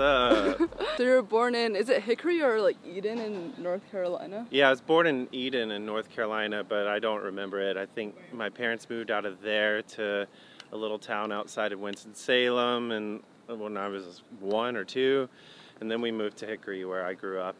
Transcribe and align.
Up? 0.00 0.58
So 0.96 1.04
you 1.04 1.10
were 1.12 1.22
born 1.22 1.54
in, 1.54 1.76
is 1.76 1.88
it 1.88 2.02
Hickory 2.02 2.42
or 2.42 2.60
like 2.60 2.76
Eden 2.86 3.18
in 3.18 3.54
North 3.58 3.80
Carolina? 3.90 4.46
yeah, 4.50 4.66
I 4.66 4.70
was 4.70 4.80
born 4.82 5.06
in 5.06 5.28
Eden 5.32 5.70
in 5.70 5.86
North 5.86 6.10
Carolina, 6.10 6.62
but 6.62 6.86
I 6.86 6.98
don't 6.98 7.22
remember 7.22 7.58
it. 7.60 7.76
I 7.78 7.86
think 7.86 8.14
my 8.34 8.50
parents 8.50 8.88
moved 8.90 9.10
out 9.10 9.24
of 9.24 9.40
there 9.40 9.80
to 9.82 10.26
a 10.72 10.76
little 10.76 10.98
town 10.98 11.32
outside 11.32 11.72
of 11.72 11.80
Winston-Salem 11.80 12.90
and 12.92 13.22
uh, 13.48 13.54
when 13.56 13.76
I 13.78 13.88
was 13.88 14.22
one 14.40 14.76
or 14.76 14.84
two, 14.84 15.28
and 15.80 15.90
then 15.90 16.02
we 16.02 16.10
moved 16.12 16.36
to 16.38 16.46
Hickory 16.46 16.84
where 16.84 17.04
I 17.06 17.14
grew 17.14 17.40
up. 17.40 17.56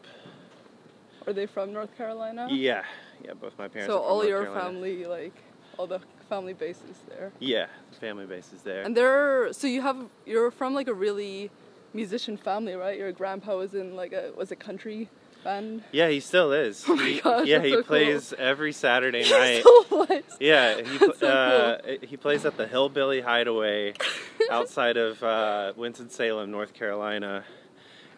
Are 1.25 1.33
they 1.33 1.45
from 1.47 1.73
North 1.73 1.95
Carolina? 1.97 2.47
Yeah, 2.51 2.83
yeah, 3.23 3.33
both 3.33 3.57
my 3.57 3.67
parents. 3.67 3.91
So 3.91 3.97
are 3.97 4.01
from 4.03 4.11
all 4.11 4.17
North 4.17 4.29
your 4.29 4.43
Carolina. 4.43 4.65
family, 4.65 5.05
like 5.05 5.33
all 5.77 5.87
the 5.87 5.99
family 6.29 6.53
bases 6.53 6.97
there. 7.09 7.31
Yeah, 7.39 7.65
the 7.91 7.99
family 7.99 8.25
base 8.25 8.53
is 8.53 8.61
there. 8.61 8.83
And 8.83 8.95
they're 8.95 9.51
so 9.53 9.65
you 9.67 9.81
have 9.81 9.97
you're 10.25 10.51
from 10.51 10.73
like 10.73 10.87
a 10.87 10.93
really 10.93 11.49
musician 11.93 12.37
family, 12.37 12.73
right? 12.75 12.97
Your 12.97 13.11
grandpa 13.11 13.57
was 13.57 13.73
in 13.73 13.95
like 13.95 14.13
a 14.13 14.31
was 14.37 14.51
a 14.51 14.55
country 14.55 15.09
band. 15.43 15.83
yeah, 15.91 16.07
he 16.09 16.19
still 16.19 16.51
is. 16.53 16.85
Oh 16.87 16.95
my 16.95 17.03
He- 17.03 17.49
yeah, 17.49 17.61
he 17.61 17.71
so 17.71 17.75
cool. 17.77 17.83
plays 17.83 18.33
every 18.37 18.71
Saturday 18.73 19.27
night. 19.29 19.63
Plays. 19.89 20.23
Yeah, 20.39 20.81
he, 20.81 20.97
so 21.17 21.27
uh, 21.27 21.77
he 22.01 22.15
plays 22.17 22.45
at 22.45 22.57
the 22.57 22.67
Hillbilly 22.67 23.21
Hideaway 23.21 23.93
outside 24.51 24.97
of 24.97 25.21
uh, 25.23 25.73
Winston-Salem, 25.75 26.51
North 26.51 26.73
Carolina. 26.73 27.43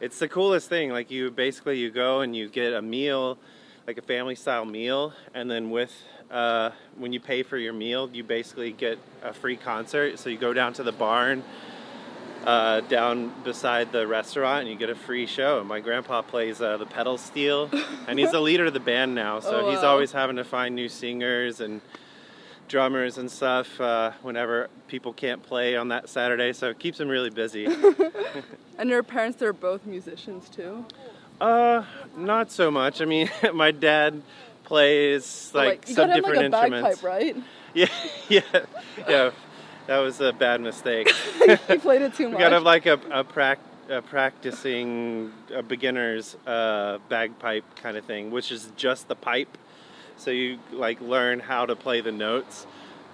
It's 0.01 0.19
the 0.19 0.27
coolest 0.27 0.67
thing. 0.69 0.89
Like 0.91 1.09
you 1.11 1.31
basically 1.31 1.79
you 1.79 1.89
go 1.91 2.21
and 2.21 2.35
you 2.35 2.49
get 2.49 2.73
a 2.73 2.81
meal, 2.81 3.37
like 3.87 3.97
a 3.97 4.01
family-style 4.01 4.65
meal, 4.65 5.13
and 5.33 5.49
then 5.49 5.69
with 5.71 5.93
uh, 6.29 6.71
when 6.97 7.13
you 7.13 7.19
pay 7.21 7.41
for 7.43 7.57
your 7.57 7.73
meal, 7.73 8.09
you 8.11 8.23
basically 8.23 8.71
get 8.73 8.97
a 9.23 9.31
free 9.33 9.55
concert. 9.55 10.19
So 10.19 10.29
you 10.29 10.37
go 10.37 10.51
down 10.53 10.73
to 10.73 10.83
the 10.83 10.91
barn. 10.91 11.43
Uh, 12.45 12.81
down 12.81 13.31
beside 13.45 13.91
the 13.93 14.05
restaurant, 14.05 14.61
and 14.61 14.69
you 14.69 14.75
get 14.75 14.89
a 14.89 14.95
free 14.95 15.25
show. 15.25 15.59
And 15.59 15.67
my 15.69 15.79
grandpa 15.79 16.21
plays 16.21 16.61
uh, 16.61 16.75
the 16.75 16.85
pedal 16.85 17.17
steel, 17.17 17.69
and 18.05 18.19
he's 18.19 18.31
the 18.31 18.41
leader 18.49 18.65
of 18.65 18.73
the 18.73 18.81
band 18.81 19.15
now. 19.15 19.39
So 19.39 19.65
Oh, 19.67 19.69
he's 19.71 19.79
always 19.79 20.11
having 20.11 20.35
to 20.35 20.43
find 20.43 20.75
new 20.75 20.89
singers 20.89 21.61
and 21.61 21.79
drummers 22.67 23.17
and 23.17 23.31
stuff 23.31 23.79
uh, 23.79 24.11
whenever 24.23 24.67
people 24.89 25.13
can't 25.13 25.41
play 25.41 25.77
on 25.77 25.87
that 25.89 26.09
Saturday. 26.09 26.51
So 26.51 26.69
it 26.69 26.79
keeps 26.79 26.99
him 26.99 27.07
really 27.07 27.29
busy. 27.29 27.67
And 28.77 28.89
your 28.89 29.03
parents 29.03 29.37
they're 29.37 29.53
both 29.53 29.85
musicians 29.85 30.49
too. 30.49 30.83
uh, 31.39 31.83
not 32.17 32.51
so 32.51 32.71
much. 32.71 33.01
I 33.01 33.05
mean, 33.05 33.29
my 33.53 33.69
dad 33.71 34.21
plays 34.63 35.51
But, 35.53 35.65
like, 35.67 35.87
some 35.87 35.95
got 35.95 36.09
him 36.09 36.15
different 36.23 36.51
like 36.51 36.71
a 36.71 36.75
instruments. 36.75 37.01
bagpipe, 37.01 37.03
right? 37.03 37.37
Yeah, 37.75 37.85
yeah, 38.29 38.41
yeah. 39.07 39.31
That 39.87 39.97
was 39.97 40.21
a 40.21 40.31
bad 40.31 40.61
mistake. 40.61 41.09
he 41.67 41.77
played 41.77 42.01
it 42.01 42.15
too 42.15 42.29
much. 42.29 42.39
Kind 42.39 42.53
of 42.53 42.63
like 42.63 42.85
a, 42.85 42.99
a, 43.11 43.23
prac- 43.23 43.59
a 43.89 44.01
practicing 44.01 45.31
a 45.53 45.61
beginner's 45.61 46.35
uh, 46.47 46.99
bagpipe 47.09 47.75
kind 47.75 47.97
of 47.97 48.05
thing, 48.05 48.31
which 48.31 48.51
is 48.51 48.71
just 48.77 49.07
the 49.09 49.15
pipe. 49.15 49.57
So 50.15 50.31
you 50.31 50.59
like 50.71 51.01
learn 51.01 51.39
how 51.39 51.65
to 51.65 51.75
play 51.75 52.01
the 52.01 52.11
notes. 52.11 52.65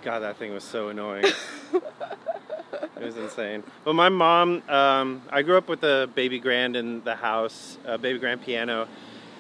God, 0.04 0.20
that 0.20 0.38
thing 0.38 0.54
was 0.54 0.64
so 0.64 0.90
annoying. 0.90 1.26
it 1.74 3.04
was 3.04 3.18
insane. 3.18 3.64
But 3.84 3.94
my 3.94 4.10
mom, 4.10 4.62
um, 4.70 5.22
I 5.30 5.42
grew 5.42 5.58
up 5.58 5.68
with 5.68 5.84
a 5.84 6.10
baby 6.14 6.40
grand 6.40 6.76
in 6.76 7.04
the 7.04 7.16
house, 7.16 7.78
a 7.86 7.98
baby 7.98 8.20
grand 8.20 8.44
piano, 8.44 8.88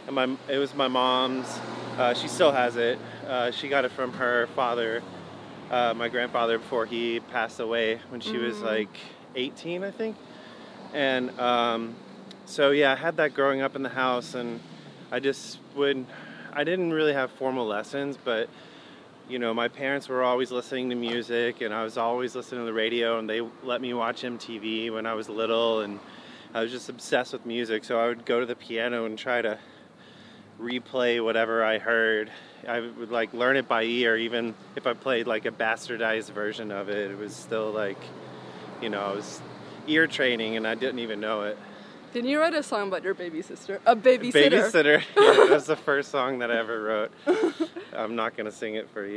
and 0.07 0.15
my 0.15 0.35
it 0.49 0.57
was 0.57 0.73
my 0.73 0.87
mom's. 0.87 1.47
Uh, 1.97 2.13
she 2.13 2.27
still 2.27 2.51
has 2.51 2.75
it. 2.75 2.97
Uh, 3.27 3.51
she 3.51 3.69
got 3.69 3.85
it 3.85 3.91
from 3.91 4.13
her 4.13 4.47
father, 4.55 5.03
uh, 5.69 5.93
my 5.95 6.09
grandfather, 6.09 6.57
before 6.57 6.85
he 6.85 7.19
passed 7.19 7.59
away 7.59 7.99
when 8.09 8.21
she 8.21 8.37
was 8.37 8.61
like 8.61 8.89
18, 9.35 9.83
I 9.83 9.91
think. 9.91 10.15
And 10.93 11.37
um, 11.39 11.95
so 12.45 12.71
yeah, 12.71 12.91
I 12.91 12.95
had 12.95 13.17
that 13.17 13.33
growing 13.33 13.61
up 13.61 13.75
in 13.75 13.83
the 13.83 13.89
house, 13.89 14.33
and 14.33 14.59
I 15.11 15.19
just 15.19 15.59
would. 15.75 16.05
I 16.51 16.63
didn't 16.63 16.91
really 16.91 17.13
have 17.13 17.29
formal 17.31 17.67
lessons, 17.67 18.17
but 18.17 18.49
you 19.29 19.37
know, 19.37 19.53
my 19.53 19.67
parents 19.67 20.09
were 20.09 20.23
always 20.23 20.51
listening 20.51 20.89
to 20.89 20.95
music, 20.95 21.61
and 21.61 21.71
I 21.71 21.83
was 21.83 21.97
always 21.97 22.35
listening 22.35 22.61
to 22.61 22.65
the 22.65 22.73
radio, 22.73 23.19
and 23.19 23.29
they 23.29 23.41
let 23.63 23.81
me 23.81 23.93
watch 23.93 24.23
MTV 24.23 24.91
when 24.91 25.05
I 25.05 25.13
was 25.13 25.29
little, 25.29 25.81
and 25.81 25.99
I 26.55 26.61
was 26.61 26.71
just 26.71 26.89
obsessed 26.89 27.33
with 27.33 27.45
music. 27.45 27.83
So 27.83 27.99
I 27.99 28.07
would 28.07 28.25
go 28.25 28.39
to 28.39 28.45
the 28.47 28.55
piano 28.55 29.05
and 29.05 29.17
try 29.17 29.43
to 29.43 29.59
replay 30.59 31.23
whatever 31.23 31.63
I 31.63 31.77
heard. 31.77 32.31
I 32.67 32.79
would 32.79 33.11
like 33.11 33.33
learn 33.33 33.57
it 33.57 33.67
by 33.67 33.83
ear, 33.83 34.17
even 34.17 34.53
if 34.75 34.87
I 34.87 34.93
played 34.93 35.27
like 35.27 35.45
a 35.45 35.51
bastardized 35.51 36.31
version 36.31 36.71
of 36.71 36.89
it. 36.89 37.11
It 37.11 37.17
was 37.17 37.35
still 37.35 37.71
like, 37.71 38.01
you 38.81 38.89
know, 38.89 39.01
I 39.01 39.13
was 39.13 39.41
ear 39.87 40.07
training, 40.07 40.57
and 40.57 40.67
I 40.67 40.75
didn't 40.75 40.99
even 40.99 41.19
know 41.19 41.41
it. 41.43 41.57
Didn't 42.13 42.29
you 42.29 42.39
write 42.39 42.55
a 42.55 42.63
song 42.63 42.87
about 42.87 43.03
your 43.03 43.13
baby 43.13 43.41
sister? 43.41 43.79
A 43.85 43.95
babysitter. 43.95 44.51
Babysitter. 44.51 45.03
Yeah, 45.15 45.45
that's 45.49 45.67
the 45.67 45.75
first 45.75 46.09
song 46.11 46.39
that 46.39 46.49
I 46.51 46.57
ever 46.57 46.81
wrote. 46.81 47.11
I'm 47.93 48.15
not 48.15 48.35
gonna 48.35 48.51
sing 48.51 48.75
it 48.75 48.89
for 48.89 49.05
you. 49.05 49.15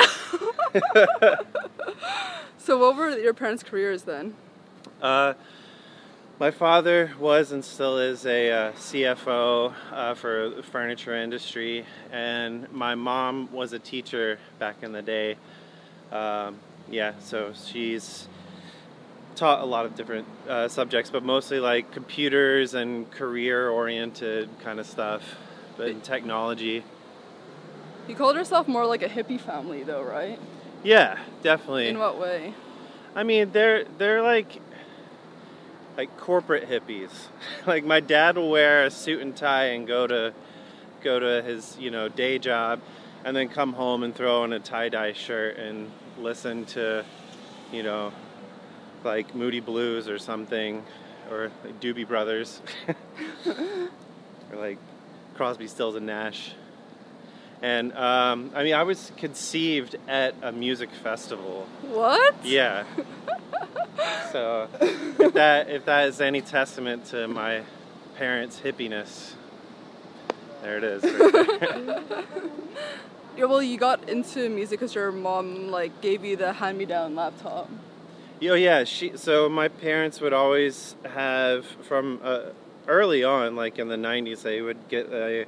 So 2.63 2.79
what 2.79 2.97
were 2.97 3.11
your 3.19 3.35
parents' 3.35 3.65
careers 3.65 4.05
then? 4.05 4.37
Uh, 5.01 5.35
my 6.43 6.51
father 6.51 7.13
was 7.21 7.53
and 7.53 7.65
still 7.65 7.99
is 7.99 8.27
a 8.27 8.51
uh, 8.51 8.73
CFO 8.73 9.73
uh, 9.93 10.15
for 10.15 10.51
the 10.57 10.63
furniture 10.65 11.15
industry, 11.15 11.87
and 12.11 12.69
my 12.73 12.97
mom 12.97 13.49
was 13.53 13.73
a 13.73 13.79
teacher 13.79 14.41
back 14.59 14.83
in 14.83 14.91
the 14.91 15.03
day. 15.03 15.37
Um, 16.11 16.59
yeah, 16.91 17.13
so 17.21 17.53
she's 17.67 18.27
taught 19.37 19.61
a 19.61 19.65
lot 19.65 19.87
of 19.87 19.95
different 19.95 20.27
uh, 20.49 20.67
subjects, 20.67 21.11
but 21.11 21.23
mostly 21.23 21.61
like 21.61 21.93
computers 21.93 22.75
and 22.75 23.09
career-oriented 23.13 24.49
kind 24.65 24.81
of 24.81 24.87
stuff, 24.87 25.23
but 25.77 25.91
in 25.91 26.01
technology. 26.01 26.83
You 28.09 28.17
called 28.17 28.35
yourself 28.35 28.67
more 28.67 28.85
like 28.85 29.05
a 29.05 29.09
hippie 29.09 29.41
family 29.41 29.85
though, 29.85 30.03
right? 30.03 30.41
Yeah, 30.83 31.21
definitely. 31.45 31.87
In 31.87 32.01
what 32.01 32.19
way? 32.19 32.53
I 33.15 33.23
mean, 33.23 33.53
they're 33.53 33.85
they're 33.97 34.23
like 34.23 34.61
like 35.97 36.17
corporate 36.19 36.69
hippies. 36.69 37.11
like 37.67 37.85
my 37.85 38.01
dad 38.01 38.37
will 38.37 38.51
wear 38.51 38.85
a 38.85 38.91
suit 38.91 39.21
and 39.21 39.37
tie 39.37 39.67
and 39.67 39.87
go 39.87 40.07
to 40.07 40.33
go 41.03 41.19
to 41.19 41.43
his 41.43 41.77
you 41.79 41.91
know 41.91 42.09
day 42.09 42.39
job, 42.39 42.81
and 43.25 43.37
then 43.37 43.49
come 43.49 43.73
home 43.73 44.03
and 44.03 44.15
throw 44.15 44.43
on 44.43 44.53
a 44.53 44.61
tie 44.61 44.89
dye 44.89 45.13
shirt 45.13 45.57
and 45.57 45.91
listen 46.19 46.65
to 46.67 47.05
you 47.73 47.83
know 47.83 48.13
like 49.05 49.35
Moody 49.35 49.61
Blues 49.61 50.09
or 50.09 50.19
something, 50.19 50.85
or 51.31 51.51
like 51.65 51.81
Doobie 51.81 52.07
Brothers, 52.07 52.61
or 53.47 54.57
like 54.57 54.79
Crosby, 55.35 55.67
Stills 55.67 55.97
and 55.97 56.07
Nash. 56.07 56.55
And 57.61 57.93
um, 57.93 58.51
I 58.57 58.65
mean, 58.65 58.75
I 58.75 58.83
was 58.83 59.13
conceived 59.17 59.95
at 60.09 60.35
a 60.43 60.51
music 60.51 60.91
festival. 60.91 61.69
What? 61.83 62.45
Yeah. 62.45 62.85
so 64.33 64.69
if 65.19 65.35
that 65.35 65.69
if 65.69 65.85
that 65.85 66.09
is 66.09 66.21
any 66.21 66.41
testament 66.41 67.07
to 67.07 67.29
my 67.29 67.63
parents' 68.17 68.61
hippiness, 68.63 69.33
there 70.63 70.79
it 70.79 70.85
is. 70.85 71.03
right 71.05 71.33
there. 72.09 72.25
Yeah, 73.37 73.47
well, 73.47 73.63
you 73.63 73.79
got 73.79 74.11
into 74.11 74.51
music 74.51 74.81
because 74.81 74.95
your 74.95 75.11
mom 75.11 75.69
like 75.69 76.03
gave 76.03 76.23
you 76.23 76.37
the 76.37 76.53
hand-me-down 76.53 77.15
laptop. 77.15 77.71
Oh 78.43 78.55
yeah, 78.55 78.85
she. 78.85 79.17
So 79.17 79.49
my 79.49 79.69
parents 79.69 80.21
would 80.21 80.33
always 80.35 80.97
have 81.05 81.65
from 81.65 82.21
uh, 82.23 82.51
early 82.89 83.25
on, 83.25 83.57
like 83.57 83.79
in 83.79 83.89
the 83.89 83.97
'90s, 83.97 84.43
they 84.43 84.61
would 84.61 84.89
get 84.89 85.07
a 85.13 85.47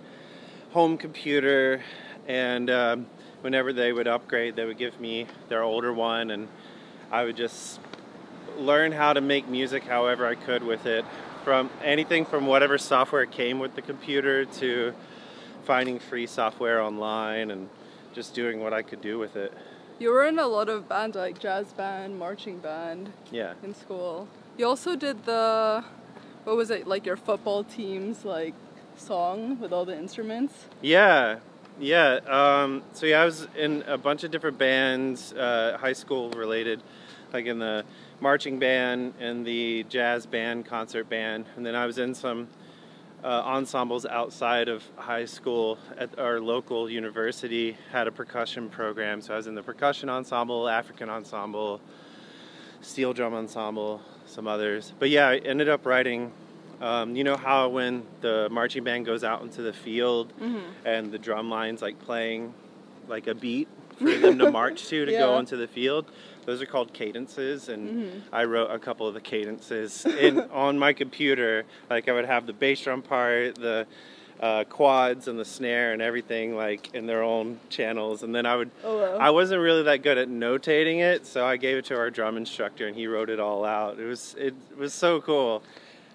home 0.71 0.97
computer, 0.97 1.83
and 2.27 2.71
um, 2.71 3.07
whenever 3.43 3.73
they 3.73 3.93
would 3.93 4.09
upgrade, 4.09 4.57
they 4.57 4.65
would 4.65 4.79
give 4.79 4.99
me 4.99 5.27
their 5.49 5.63
older 5.63 5.93
one, 5.93 6.31
and 6.31 6.49
I 7.11 7.25
would 7.25 7.37
just 7.37 7.81
learn 8.59 8.93
how 8.93 9.13
to 9.13 9.21
make 9.21 9.49
music 9.49 9.85
however 9.85 10.27
I 10.27 10.35
could 10.35 10.63
with 10.63 10.87
it. 10.87 11.05
From 11.45 11.69
anything 11.83 12.25
from 12.25 12.47
whatever 12.47 12.79
software 12.79 13.27
came 13.27 13.59
with 13.59 13.75
the 13.75 13.83
computer 13.83 14.45
to 14.47 14.95
finding 15.65 15.99
free 15.99 16.27
software 16.27 16.81
online 16.81 17.51
and 17.51 17.69
just 18.15 18.35
doing 18.35 18.61
what 18.61 18.73
I 18.73 18.83
could 18.83 19.01
do 19.03 19.19
with 19.19 19.37
it. 19.37 19.53
You 19.99 20.11
were 20.11 20.25
in 20.25 20.39
a 20.39 20.47
lot 20.47 20.69
of 20.69 20.89
bands 20.89 21.17
like 21.17 21.39
jazz 21.39 21.73
band, 21.73 22.19
marching 22.19 22.59
band 22.59 23.13
Yeah. 23.31 23.55
in 23.63 23.75
school. 23.75 24.29
You 24.57 24.67
also 24.67 24.97
did 24.97 25.25
the 25.25 25.85
what 26.45 26.57
was 26.57 26.71
it 26.71 26.87
like 26.87 27.07
your 27.07 27.17
football 27.17 27.65
team's 27.65 28.25
like 28.25 28.55
song 28.97 29.59
with 29.61 29.73
all 29.73 29.85
the 29.85 29.97
instruments? 29.97 30.67
Yeah, 30.81 31.39
Yeah. 31.81 32.21
Um, 32.29 32.83
so 32.93 33.05
yeah, 33.07 33.23
I 33.23 33.25
was 33.25 33.49
in 33.57 33.83
a 33.87 33.99
bunch 33.99 34.23
of 34.25 34.31
different 34.31 34.59
bands, 34.59 35.33
uh, 35.33 35.77
high 35.81 35.93
school 35.95 36.31
related, 36.31 36.81
like 37.33 37.47
in 37.47 37.59
the 37.59 37.85
marching 38.25 38.59
band 38.59 39.13
and 39.21 39.45
the 39.45 39.85
jazz 39.91 40.25
band, 40.25 40.65
concert 40.65 41.11
band, 41.11 41.45
and 41.57 41.67
then 41.67 41.75
I 41.75 41.85
was 41.85 41.99
in 41.99 42.15
some 42.15 42.49
uh, 43.23 43.27
ensembles 43.45 44.07
outside 44.07 44.67
of 44.67 44.83
high 44.97 45.27
school 45.27 45.77
at 45.99 46.19
our 46.19 46.41
local 46.41 46.89
university. 46.89 47.77
Had 47.93 48.07
a 48.09 48.11
percussion 48.13 48.71
program, 48.71 49.21
so 49.21 49.35
I 49.35 49.37
was 49.37 49.47
in 49.47 49.55
the 49.55 49.63
percussion 49.63 50.09
ensemble, 50.09 50.71
African 50.71 51.11
ensemble, 51.11 51.83
steel 52.81 53.13
drum 53.13 53.35
ensemble, 53.35 54.01
some 54.25 54.49
others. 54.49 54.95
But 54.99 55.11
yeah, 55.11 55.29
I 55.29 55.37
ended 55.37 55.69
up 55.69 55.85
writing 55.85 56.33
um, 56.81 57.15
you 57.15 57.25
know 57.25 57.37
how 57.37 57.69
when 57.69 58.05
the 58.23 58.49
marching 58.51 58.85
band 58.85 59.05
goes 59.05 59.23
out 59.23 59.43
into 59.43 59.61
the 59.61 59.73
field 59.75 60.33
Mm-hmm. 60.41 60.87
and 60.87 61.13
the 61.13 61.19
drum 61.19 61.51
line's 61.51 61.83
like 61.83 61.99
playing 61.99 62.55
like 63.07 63.27
a 63.27 63.35
beat 63.35 63.69
for 63.99 64.11
them 64.15 64.39
to 64.39 64.51
march 64.61 64.87
to 64.89 65.05
to 65.05 65.13
go 65.13 65.39
into 65.39 65.57
the 65.59 65.69
field? 65.69 66.11
Those 66.47 66.61
are 66.61 66.67
called 66.67 66.93
cadences, 66.93 67.69
and 67.69 67.91
Mhm. 67.91 68.21
I 68.33 68.45
wrote 68.45 68.71
a 68.71 68.79
couple 68.79 69.07
of 69.09 69.15
the 69.15 69.21
cadences 69.21 70.05
in 70.05 70.41
on 70.53 70.79
my 70.79 70.93
computer. 70.93 71.65
Like 71.91 72.09
I 72.09 72.13
would 72.13 72.27
have 72.27 72.47
the 72.47 72.53
bass 72.53 72.81
drum 72.83 73.03
part, 73.03 73.55
the 73.57 73.87
uh, 74.41 74.65
quads, 74.65 75.29
and 75.29 75.39
the 75.39 75.45
snare, 75.45 75.93
and 75.93 76.03
everything 76.03 76.57
like 76.57 76.93
in 76.95 77.07
their 77.07 77.23
own 77.23 77.59
channels. 77.71 78.23
And 78.23 78.35
then 78.35 78.47
I 78.47 78.57
would 78.57 78.71
Oh 78.83 78.99
wow. 79.01 79.17
I 79.19 79.31
wasn't 79.31 79.63
really 79.63 79.85
that 79.85 80.03
good 80.03 80.19
at 80.19 80.29
notating 80.29 80.99
it, 81.01 81.27
so 81.27 81.47
I 81.47 81.57
gave 81.57 81.77
it 81.79 81.85
to 81.87 81.97
our 81.97 82.11
drum 82.11 82.37
instructor, 82.37 82.87
and 82.87 82.97
he 82.97 83.07
wrote 83.07 83.31
it 83.31 83.41
all 83.41 83.65
out. 83.65 83.99
It 83.99 84.05
was 84.07 84.35
it 84.39 84.55
was 84.77 84.93
so 84.93 85.21
cool. 85.21 85.63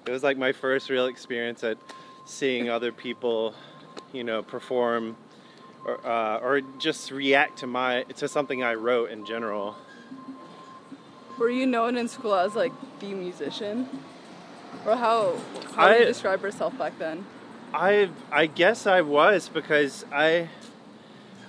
It 0.06 0.12
was 0.12 0.22
like 0.24 0.38
my 0.38 0.52
first 0.52 0.90
real 0.90 1.08
experience 1.08 1.64
at 1.64 1.78
seeing 2.26 2.70
other 2.70 2.92
people, 2.92 3.54
you 4.14 4.24
know, 4.24 4.44
perform 4.44 5.16
or 5.86 6.06
uh, 6.06 6.38
or 6.40 6.62
just 6.78 7.10
react 7.12 7.60
to 7.60 7.68
my 7.68 8.04
to 8.18 8.28
something 8.28 8.64
I 8.64 8.76
wrote 8.76 9.10
in 9.12 9.26
general. 9.26 9.76
Were 11.40 11.50
you 11.50 11.66
known 11.66 11.98
in 11.98 12.08
school 12.08 12.36
as 12.36 12.54
like 12.56 12.74
the 13.00 13.14
musician? 13.14 13.88
Or 14.86 14.96
how 14.96 15.36
how 15.74 15.92
do 15.94 16.00
you 16.00 16.06
describe 16.06 16.42
yourself 16.44 16.78
back 16.78 17.00
then? 17.00 17.26
I 17.74 18.10
I 18.32 18.46
guess 18.46 18.86
I 18.86 19.02
was 19.02 19.50
because 19.50 20.06
I 20.12 20.50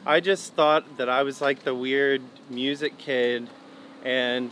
I 0.07 0.21
just 0.21 0.55
thought 0.55 0.97
that 0.97 1.09
I 1.09 1.23
was 1.25 1.41
like 1.41 1.65
the 1.65 1.75
weird 1.75 2.23
music 2.49 2.97
kid 2.99 3.49
and 4.05 4.51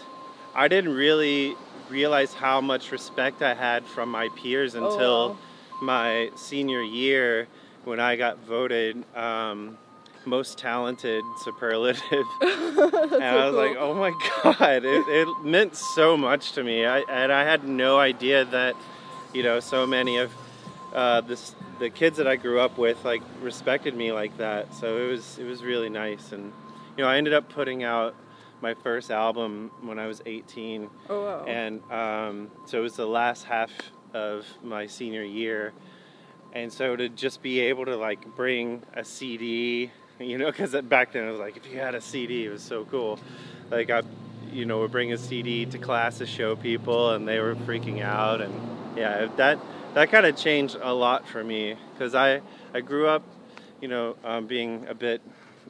I 0.55 0.69
didn't 0.69 0.93
really 0.95 1.55
realize 1.89 2.35
how 2.35 2.61
much 2.61 2.93
respect 2.93 3.41
I 3.41 3.55
had 3.55 3.87
from 3.87 4.11
my 4.11 4.29
peers 4.37 4.75
Oh, 4.75 4.85
until 4.85 5.29
wow. 5.31 5.39
my 5.81 6.31
senior 6.37 6.83
year 6.83 7.47
when 7.85 8.01
I 8.01 8.17
got 8.17 8.39
voted 8.41 9.03
um, 9.17 9.79
most 10.25 10.59
talented 10.59 11.25
superlative. 11.43 12.03
and 12.41 13.25
I 13.25 13.47
was 13.47 13.55
like, 13.55 13.77
oh 13.79 13.95
my 13.95 14.11
god, 14.43 14.85
it, 14.85 15.05
it 15.09 15.45
meant 15.45 15.77
so 15.77 16.17
much 16.17 16.53
to 16.53 16.63
me. 16.65 16.85
I, 16.85 17.01
and 17.01 17.33
I 17.33 17.45
had 17.45 17.67
no 17.67 17.99
idea 17.99 18.45
that, 18.47 18.77
you 19.33 19.43
know, 19.43 19.61
so 19.61 19.87
many 19.87 20.19
of 20.19 20.33
uh, 20.95 21.21
this, 21.23 21.55
the 21.79 21.91
kids 21.91 22.17
that 22.19 22.27
I 22.27 22.37
grew 22.37 22.61
up 22.61 22.79
with 22.79 23.05
like 23.05 23.23
respected 23.43 23.95
me 23.95 24.13
like 24.13 24.37
that. 24.39 24.75
So 24.75 24.99
it 24.99 25.11
was 25.11 25.39
it 25.39 25.45
was 25.45 25.63
really 25.63 25.89
nice. 25.89 26.33
And 26.33 26.53
you 26.97 27.05
know, 27.05 27.09
I 27.09 27.17
ended 27.17 27.35
up 27.35 27.49
putting 27.49 27.85
out 27.85 28.15
my 28.61 28.75
first 28.75 29.11
album 29.11 29.71
when 29.83 29.99
I 29.99 30.07
was 30.09 30.21
18, 30.27 30.91
Oh 31.09 31.25
wow. 31.25 31.45
and 31.45 31.81
um, 31.93 32.51
so 32.65 32.79
it 32.79 32.83
was 32.83 32.97
the 32.97 33.07
last 33.07 33.45
half 33.45 33.71
of 34.15 34.45
my 34.65 34.87
senior 34.87 35.23
year. 35.23 35.73
And 36.53 36.73
so 36.73 36.97
to 36.97 37.09
just 37.09 37.43
be 37.43 37.61
able 37.61 37.85
to 37.85 37.97
like 37.97 38.35
bring 38.35 38.83
a 38.95 39.05
CD, 39.05 39.93
you 40.21 40.39
know, 40.39 40.47
because 40.47 40.73
back 40.83 41.13
then 41.13 41.29
it 41.29 41.31
was 41.31 41.41
like 41.41 41.57
if 41.57 41.71
you 41.71 41.79
had 41.79 41.95
a 41.95 42.01
CD, 42.01 42.47
it 42.47 42.51
was 42.51 42.63
so 42.63 42.85
cool. 42.85 43.19
Like 43.71 43.91
I, 43.91 44.03
you 44.53 44.65
know, 44.65 44.81
would 44.81 44.91
bring 44.91 45.13
a 45.13 45.19
CD 45.19 45.67
to 45.67 45.79
class 45.79 46.19
to 46.19 46.27
show 46.27 46.57
people, 46.57 47.13
and 47.15 47.27
they 47.27 47.39
were 47.39 47.55
freaking 47.55 48.03
out, 48.03 48.41
and 48.41 48.55
yeah, 48.97 49.29
that 49.37 49.59
that 49.95 50.11
kind 50.11 50.27
of 50.27 50.37
changed 50.37 50.77
a 50.81 50.93
lot 50.93 51.27
for 51.29 51.43
me 51.43 51.77
because 51.93 52.15
I 52.15 52.41
I 52.75 52.81
grew 52.81 53.07
up, 53.09 53.23
you 53.81 53.89
know, 53.89 54.17
um, 54.25 54.47
being 54.47 54.87
a 54.89 54.95
bit 54.95 55.23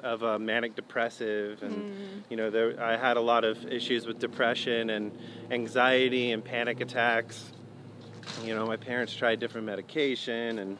of 0.02 0.22
a 0.22 0.38
manic 0.38 0.76
depressive 0.76 1.60
and 1.64 2.22
you 2.28 2.36
know 2.36 2.50
there 2.50 2.80
I 2.80 2.96
had 2.96 3.16
a 3.16 3.20
lot 3.20 3.42
of 3.42 3.66
issues 3.66 4.06
with 4.06 4.20
depression 4.20 4.90
and 4.90 5.10
anxiety 5.50 6.30
and 6.30 6.44
panic 6.44 6.80
attacks. 6.80 7.52
You 8.44 8.54
know 8.54 8.64
my 8.64 8.76
parents 8.76 9.12
tried 9.12 9.40
different 9.40 9.66
medication 9.66 10.60
and 10.60 10.78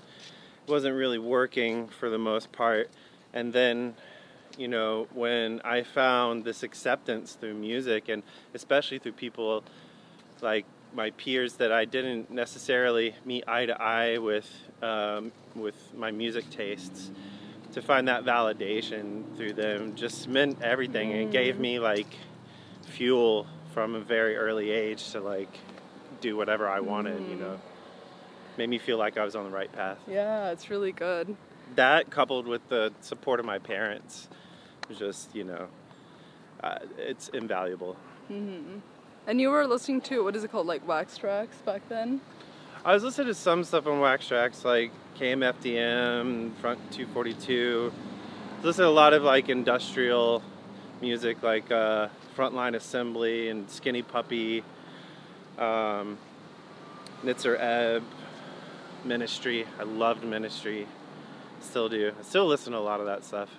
it 0.68 0.70
wasn't 0.70 0.94
really 0.94 1.18
working 1.18 1.88
for 1.88 2.10
the 2.10 2.18
most 2.18 2.52
part 2.52 2.90
and 3.38 3.52
then 3.52 3.94
you 4.58 4.68
know 4.68 5.06
when 5.14 5.60
I 5.64 5.82
found 5.82 6.44
this 6.44 6.62
acceptance 6.62 7.34
through 7.34 7.54
music 7.54 8.08
and 8.08 8.22
especially 8.52 8.98
through 8.98 9.12
people 9.12 9.62
like 10.42 10.66
my 10.94 11.10
peers 11.10 11.54
that 11.54 11.70
I 11.70 11.84
didn't 11.84 12.30
necessarily 12.30 13.14
meet 13.24 13.44
eye 13.46 13.66
to 13.66 13.80
eye 13.80 14.18
with 14.18 14.50
um, 14.82 15.32
with 15.54 15.76
my 15.94 16.10
music 16.10 16.50
tastes 16.50 17.10
to 17.74 17.82
find 17.82 18.08
that 18.08 18.24
validation 18.24 19.36
through 19.36 19.52
them 19.52 19.94
just 19.94 20.26
meant 20.26 20.62
everything. 20.62 21.12
And 21.12 21.20
it 21.20 21.30
gave 21.30 21.58
me 21.58 21.78
like 21.78 22.06
fuel 22.86 23.46
from 23.74 23.94
a 23.94 24.00
very 24.00 24.36
early 24.36 24.70
age 24.70 25.10
to 25.12 25.20
like 25.20 25.54
do 26.20 26.36
whatever 26.36 26.68
I 26.68 26.80
wanted 26.80 27.20
you 27.28 27.36
know. 27.36 27.60
Made 28.56 28.70
me 28.70 28.78
feel 28.78 28.98
like 28.98 29.16
I 29.16 29.24
was 29.24 29.36
on 29.36 29.44
the 29.44 29.50
right 29.50 29.70
path. 29.70 29.98
Yeah, 30.08 30.50
it's 30.50 30.68
really 30.70 30.90
good. 30.90 31.36
That 31.76 32.10
coupled 32.10 32.46
with 32.46 32.68
the 32.68 32.92
support 33.00 33.40
of 33.40 33.46
my 33.46 33.58
parents 33.58 34.28
was 34.88 34.98
just 34.98 35.34
you 35.34 35.44
know 35.44 35.66
uh, 36.62 36.78
it's 36.96 37.28
invaluable 37.28 37.96
And 39.26 39.40
you 39.40 39.50
were 39.50 39.66
listening 39.66 40.00
to 40.02 40.24
what 40.24 40.36
is 40.36 40.44
it 40.44 40.50
called, 40.50 40.66
like 40.66 40.86
Wax 40.86 41.18
Trax 41.18 41.48
back 41.64 41.86
then? 41.88 42.20
I 42.84 42.94
was 42.94 43.02
listening 43.02 43.26
to 43.26 43.34
some 43.34 43.64
stuff 43.64 43.86
on 43.86 44.00
Wax 44.00 44.26
Trax, 44.26 44.64
like 44.64 44.90
KMFDM, 45.18 46.54
Front 46.56 46.78
242. 46.92 47.92
Listen 48.62 48.84
to 48.84 48.88
a 48.88 48.90
lot 48.90 49.12
of 49.12 49.22
like 49.22 49.48
industrial 49.48 50.42
music, 51.00 51.42
like 51.42 51.70
uh, 51.70 52.08
Frontline 52.36 52.74
Assembly 52.74 53.48
and 53.50 53.68
Skinny 53.68 54.02
Puppy, 54.02 54.62
um, 55.58 56.18
Nitzer 57.24 57.60
Ebb, 57.60 58.04
Ministry. 59.04 59.66
I 59.78 59.82
loved 59.82 60.24
Ministry, 60.24 60.86
still 61.68 61.88
do. 61.88 62.12
I 62.18 62.22
still 62.22 62.46
listen 62.46 62.72
to 62.72 62.78
a 62.78 62.80
lot 62.80 63.00
of 63.00 63.06
that 63.06 63.24
stuff. 63.24 63.50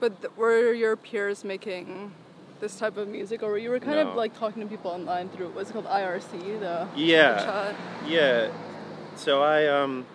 But 0.00 0.20
th- 0.22 0.32
were 0.36 0.72
your 0.72 0.96
peers 0.96 1.44
making 1.44 2.12
this 2.60 2.78
type 2.78 2.96
of 2.96 3.08
music, 3.08 3.42
or 3.42 3.50
were 3.50 3.58
you 3.58 3.70
were 3.70 3.78
kind 3.80 3.96
No. 3.96 4.08
of 4.10 4.16
like 4.16 4.36
talking 4.38 4.62
to 4.62 4.68
people 4.68 4.90
online 4.90 5.28
through 5.28 5.48
what's 5.50 5.70
it 5.70 5.72
called 5.72 5.86
IRC, 5.86 6.58
the 6.60 6.88
Yeah. 6.96 7.74
the? 8.04 8.10
Yeah. 8.10 8.48
So 9.16 9.42
I 9.42 9.66
um 9.66 10.06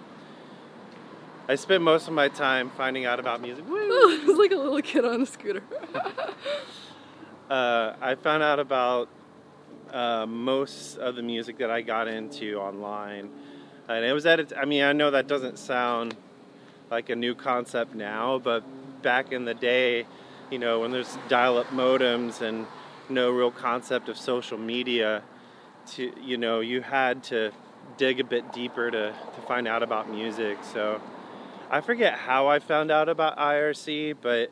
I 1.48 1.56
spent 1.56 1.84
most 1.84 2.08
of 2.08 2.14
my 2.14 2.30
time 2.30 2.70
finding 2.78 3.06
out 3.06 3.20
about 3.20 3.42
music. 3.42 3.66
Woo! 3.70 3.78
it 3.78 4.26
was 4.26 4.38
like 4.38 4.52
a 4.52 4.56
little 4.56 4.82
kid 4.82 5.06
on 5.06 5.22
a 5.22 5.26
scooter. 5.26 5.64
uh, 7.50 7.94
I 8.02 8.16
found 8.16 8.44
out 8.44 8.60
about 8.60 9.10
uh, 9.92 10.26
most 10.26 10.98
of 10.98 11.16
the 11.16 11.22
music 11.22 11.58
that 11.60 11.70
I 11.70 11.82
got 11.82 12.08
into 12.08 12.56
online, 12.60 13.30
and 13.88 14.06
it 14.06 14.14
was 14.14 14.26
at. 14.26 14.40
A, 14.40 14.60
I 14.60 14.66
mean, 14.66 14.84
I 14.84 14.94
know 14.94 15.12
that 15.12 15.28
doesn't 15.28 15.60
sound 15.60 16.16
like 16.94 17.10
a 17.10 17.16
new 17.16 17.36
concept 17.36 17.96
now, 17.96 18.40
but 18.40 18.64
back 19.02 19.32
in 19.32 19.46
the 19.46 19.54
day, 19.54 20.06
you 20.52 20.60
know, 20.60 20.80
when 20.82 20.92
there's 20.92 21.18
dial-up 21.28 21.68
modems 21.68 22.42
and 22.42 22.66
no 23.10 23.32
real 23.32 23.52
concept 23.52 24.10
of 24.10 24.18
social 24.18 24.58
media, 24.58 25.24
to 25.94 26.02
you 26.22 26.38
know, 26.38 26.62
you 26.62 26.82
had 26.82 27.24
to 27.24 27.52
dig 27.98 28.20
a 28.20 28.24
bit 28.24 28.54
deeper 28.54 28.90
to 28.92 29.14
to 29.36 29.42
find 29.48 29.68
out 29.68 29.84
about 29.84 30.10
music. 30.10 30.58
So. 30.74 31.02
I 31.72 31.82
forget 31.82 32.14
how 32.14 32.48
I 32.50 32.60
found 32.60 32.92
out 32.92 33.10
about 33.10 33.36
IRC, 33.38 34.18
but 34.22 34.52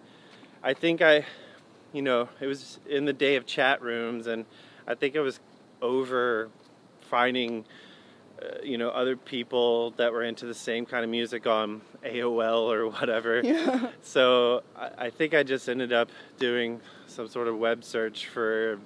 I 0.64 0.74
think 0.74 1.04
I, 1.04 1.24
you 1.94 2.02
know, 2.02 2.30
it 2.40 2.48
was 2.48 2.80
in 2.90 3.06
the 3.06 3.14
day 3.14 3.36
of 3.36 3.46
chat 3.46 3.80
rooms, 3.84 4.26
and 4.26 4.46
I 4.88 4.96
think 4.96 5.14
it 5.14 5.20
was 5.20 5.40
over 5.84 6.50
finding, 7.02 7.66
you 8.64 8.78
know, 8.78 8.90
other 8.90 9.16
people 9.16 9.92
that 9.92 10.12
were 10.12 10.24
into 10.24 10.46
the 10.46 10.54
same 10.54 10.86
kind 10.86 11.04
of 11.04 11.10
music 11.10 11.48
on 11.48 11.82
AOL 12.04 12.72
or 12.72 12.88
whatever. 12.90 13.42
yeah. 13.44 13.90
So 14.02 14.64
I, 14.76 15.06
I 15.06 15.10
think 15.10 15.34
I 15.34 15.44
just 15.44 15.70
ended 15.70 15.94
up 15.94 16.10
doing 16.40 16.80
some 17.08 17.28
sort 17.28 17.48
of 17.48 17.58
web 17.58 17.84
search 17.84 18.28
for 18.28 18.80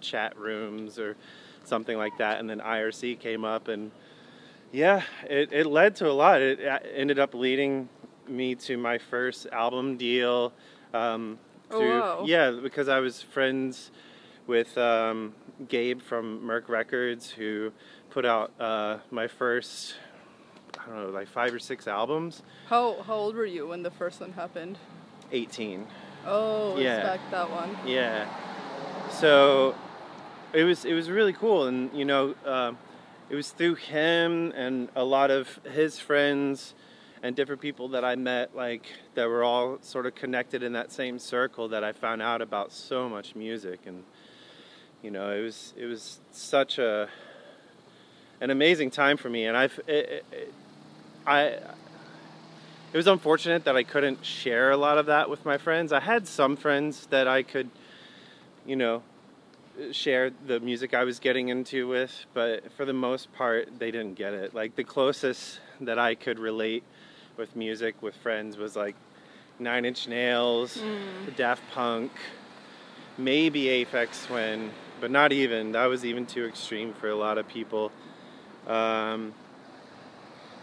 chat 0.00 0.38
rooms 0.38 0.98
or 0.98 1.16
something 1.64 1.98
like 1.98 2.16
that, 2.18 2.40
and 2.40 2.48
then 2.48 2.60
IRC 2.60 3.18
came 3.18 3.44
up, 3.44 3.68
and 3.68 3.90
yeah, 4.72 5.02
it, 5.28 5.52
it 5.52 5.66
led 5.66 5.96
to 5.96 6.10
a 6.10 6.12
lot. 6.12 6.40
It 6.40 6.64
uh, 6.64 6.78
ended 6.94 7.18
up 7.18 7.34
leading 7.34 7.88
me 8.26 8.54
to 8.54 8.76
my 8.76 8.98
first 8.98 9.46
album 9.52 9.96
deal. 9.96 10.52
Um, 10.94 11.38
Oh, 11.70 11.80
wow. 11.80 12.24
Yeah, 12.26 12.50
because 12.50 12.88
I 12.88 13.00
was 13.00 13.20
friends 13.22 13.90
with 14.46 14.76
um, 14.78 15.34
Gabe 15.68 16.00
from 16.00 16.40
Merck 16.40 16.68
Records, 16.68 17.30
who 17.30 17.72
put 18.10 18.24
out 18.24 18.52
uh, 18.60 18.98
my 19.10 19.26
first. 19.26 19.94
I 20.78 20.86
don't 20.90 21.02
know, 21.04 21.10
like 21.10 21.28
five 21.28 21.52
or 21.52 21.58
six 21.58 21.86
albums. 21.86 22.42
How 22.68 23.02
how 23.02 23.14
old 23.14 23.34
were 23.34 23.44
you 23.46 23.66
when 23.68 23.82
the 23.82 23.90
first 23.90 24.20
one 24.20 24.32
happened? 24.32 24.78
18. 25.32 25.86
Oh, 26.26 26.78
Yeah. 26.78 26.96
respect 26.96 27.30
that 27.30 27.50
one. 27.50 27.76
Yeah. 27.86 28.26
So 29.10 29.74
it 30.52 30.64
was 30.64 30.84
it 30.84 30.94
was 30.94 31.10
really 31.10 31.32
cool, 31.32 31.66
and 31.66 31.92
you 31.92 32.04
know, 32.04 32.34
um, 32.44 32.78
it 33.28 33.34
was 33.34 33.50
through 33.50 33.74
him 33.76 34.52
and 34.54 34.88
a 34.96 35.04
lot 35.04 35.30
of 35.30 35.60
his 35.72 35.98
friends 35.98 36.74
and 37.22 37.34
different 37.34 37.60
people 37.60 37.88
that 37.88 38.04
I 38.04 38.14
met, 38.14 38.54
like 38.54 38.86
that 39.14 39.28
were 39.28 39.42
all 39.42 39.78
sort 39.82 40.06
of 40.06 40.14
connected 40.14 40.62
in 40.62 40.72
that 40.74 40.92
same 40.92 41.18
circle, 41.18 41.68
that 41.68 41.82
I 41.82 41.92
found 41.92 42.22
out 42.22 42.40
about 42.40 42.72
so 42.72 43.08
much 43.08 43.34
music, 43.34 43.80
and 43.86 44.04
you 45.02 45.10
know, 45.10 45.30
it 45.32 45.42
was 45.42 45.74
it 45.76 45.86
was 45.86 46.20
such 46.30 46.78
a 46.78 47.08
an 48.40 48.50
amazing 48.50 48.90
time 48.90 49.16
for 49.16 49.28
me, 49.28 49.46
and 49.46 49.56
I've 49.56 49.78
it, 49.86 50.24
it, 50.32 50.54
I 51.26 51.58
it 52.92 52.96
was 52.96 53.06
unfortunate 53.06 53.64
that 53.64 53.76
I 53.76 53.82
couldn't 53.82 54.24
share 54.24 54.70
a 54.70 54.76
lot 54.76 54.98
of 54.98 55.06
that 55.06 55.28
with 55.28 55.44
my 55.44 55.58
friends. 55.58 55.92
I 55.92 56.00
had 56.00 56.26
some 56.26 56.56
friends 56.56 57.06
that 57.06 57.28
I 57.28 57.42
could, 57.42 57.68
you 58.64 58.76
know, 58.76 59.02
share 59.92 60.30
the 60.46 60.58
music 60.60 60.94
I 60.94 61.04
was 61.04 61.18
getting 61.18 61.48
into 61.48 61.86
with, 61.86 62.24
but 62.32 62.72
for 62.72 62.84
the 62.84 62.94
most 62.94 63.32
part, 63.34 63.78
they 63.78 63.90
didn't 63.90 64.14
get 64.14 64.32
it. 64.32 64.54
Like 64.54 64.74
the 64.76 64.84
closest 64.84 65.60
that 65.80 65.98
I 65.98 66.14
could 66.14 66.38
relate 66.38 66.82
with 67.36 67.54
music 67.54 67.94
with 68.02 68.16
friends 68.16 68.56
was 68.56 68.74
like 68.74 68.96
Nine 69.58 69.84
Inch 69.84 70.08
Nails, 70.08 70.78
mm. 70.78 71.36
Daft 71.36 71.62
Punk, 71.72 72.10
maybe 73.18 73.64
Aphex 73.64 74.26
Twin, 74.26 74.70
but 75.00 75.10
not 75.10 75.32
even. 75.32 75.72
That 75.72 75.86
was 75.86 76.04
even 76.04 76.26
too 76.26 76.46
extreme 76.46 76.94
for 76.94 77.08
a 77.08 77.14
lot 77.14 77.38
of 77.38 77.46
people. 77.46 77.92
Um, 78.68 79.32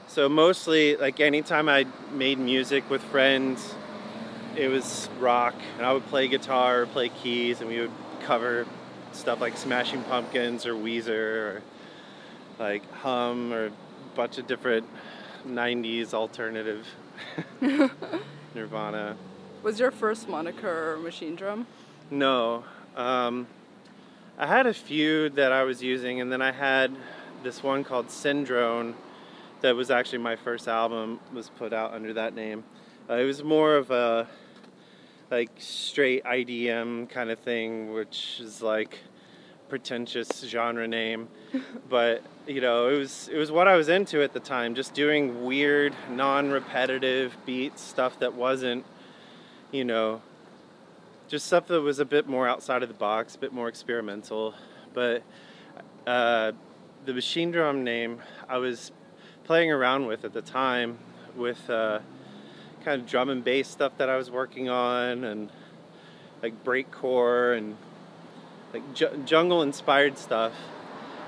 so 0.08 0.30
mostly, 0.30 0.96
like 0.96 1.20
anytime 1.20 1.68
I 1.68 1.86
made 2.14 2.38
music 2.38 2.90
with 2.90 3.04
friends, 3.04 3.74
it 4.56 4.70
was 4.70 5.10
rock, 5.20 5.56
and 5.78 5.86
I 5.86 5.92
would 5.92 6.06
play 6.06 6.28
guitar 6.28 6.84
or 6.84 6.86
play 6.86 7.10
keys, 7.10 7.60
and 7.60 7.70
we 7.70 7.82
would 7.82 7.92
cover 8.22 8.66
stuff 9.12 9.42
like 9.42 9.58
Smashing 9.58 10.04
Pumpkins 10.04 10.66
or 10.66 10.74
Weezer 10.74 11.10
or 11.10 11.64
like 12.60 12.90
Hum 12.92 13.52
or 13.52 13.68
a 13.68 13.72
bunch 14.16 14.38
of 14.38 14.48
different 14.48 14.88
'90s 15.48 16.14
alternative 16.14 16.86
Nirvana. 18.56 19.18
Was 19.64 19.80
your 19.80 19.92
first 19.92 20.30
moniker 20.30 20.98
Machinedrum? 21.02 21.66
No, 22.12 22.64
um, 22.96 23.48
I 24.38 24.46
had 24.46 24.68
a 24.68 24.74
few 24.74 25.30
that 25.32 25.52
I 25.52 25.64
was 25.64 25.82
using, 25.82 26.22
and 26.22 26.32
then 26.32 26.42
I 26.42 26.52
had 26.52 26.96
this 27.46 27.62
one 27.62 27.84
called 27.84 28.10
Syndrome 28.10 28.96
that 29.62 29.76
was 29.76 29.92
actually 29.92 30.18
my 30.18 30.36
first 30.36 30.68
album 30.68 31.20
was 31.32 31.50
put 31.50 31.74
out 31.74 31.94
under 31.94 32.12
that 32.14 32.34
name. 32.34 32.64
Uh, 33.08 33.14
it 33.14 33.24
was 33.24 33.44
more 33.44 33.76
of 33.76 33.92
a 33.92 34.28
like 35.30 35.52
straight 35.60 36.24
IDM 36.24 37.08
kind 37.08 37.30
of 37.30 37.38
thing, 37.38 37.94
which 37.94 38.40
is 38.42 38.64
like 38.64 38.98
pretentious 39.70 40.44
genre 40.48 40.88
name, 40.88 41.28
but 41.90 42.24
you 42.48 42.62
know 42.62 42.90
it 42.90 42.98
was 42.98 43.30
it 43.32 43.38
was 43.38 43.52
what 43.52 43.68
I 43.68 43.76
was 43.76 43.90
into 43.90 44.24
at 44.24 44.34
the 44.34 44.40
time, 44.40 44.74
just 44.74 44.96
doing 44.96 45.46
weird, 45.46 45.94
non-repetitive 46.10 47.38
beats, 47.46 47.84
stuff 47.84 48.18
that 48.20 48.34
wasn't, 48.34 48.86
you 49.72 49.86
know, 49.86 50.24
just 51.28 51.46
stuff 51.46 51.68
that 51.68 51.82
was 51.82 52.00
a 52.00 52.06
bit 52.06 52.28
more 52.28 52.48
outside 52.48 52.82
of 52.82 52.90
the 52.90 52.96
box, 52.96 53.36
a 53.36 53.38
bit 53.38 53.54
more 53.54 53.68
experimental. 53.68 54.56
But 54.96 55.22
uh, 56.08 56.54
the 57.06 57.14
machine 57.14 57.52
drum 57.52 57.84
name 57.84 58.20
I 58.50 58.58
was 58.58 58.92
playing 59.44 59.72
around 59.72 60.08
with 60.08 60.26
at 60.26 60.34
the 60.34 60.42
time 60.42 60.98
with 61.36 61.70
uh, 61.70 62.00
kind 62.84 63.00
of 63.00 63.08
drum 63.08 63.30
and 63.30 63.44
bass 63.44 63.68
stuff 63.68 63.94
that 63.98 64.10
I 64.10 64.18
was 64.18 64.32
working 64.32 64.70
on 64.70 65.24
and 65.24 65.52
like 66.42 66.64
breakcore 66.64 67.56
and 67.56 67.78
like 68.74 68.96
ju- 68.96 69.22
jungle 69.26 69.62
inspired 69.62 70.18
stuff. 70.18 70.54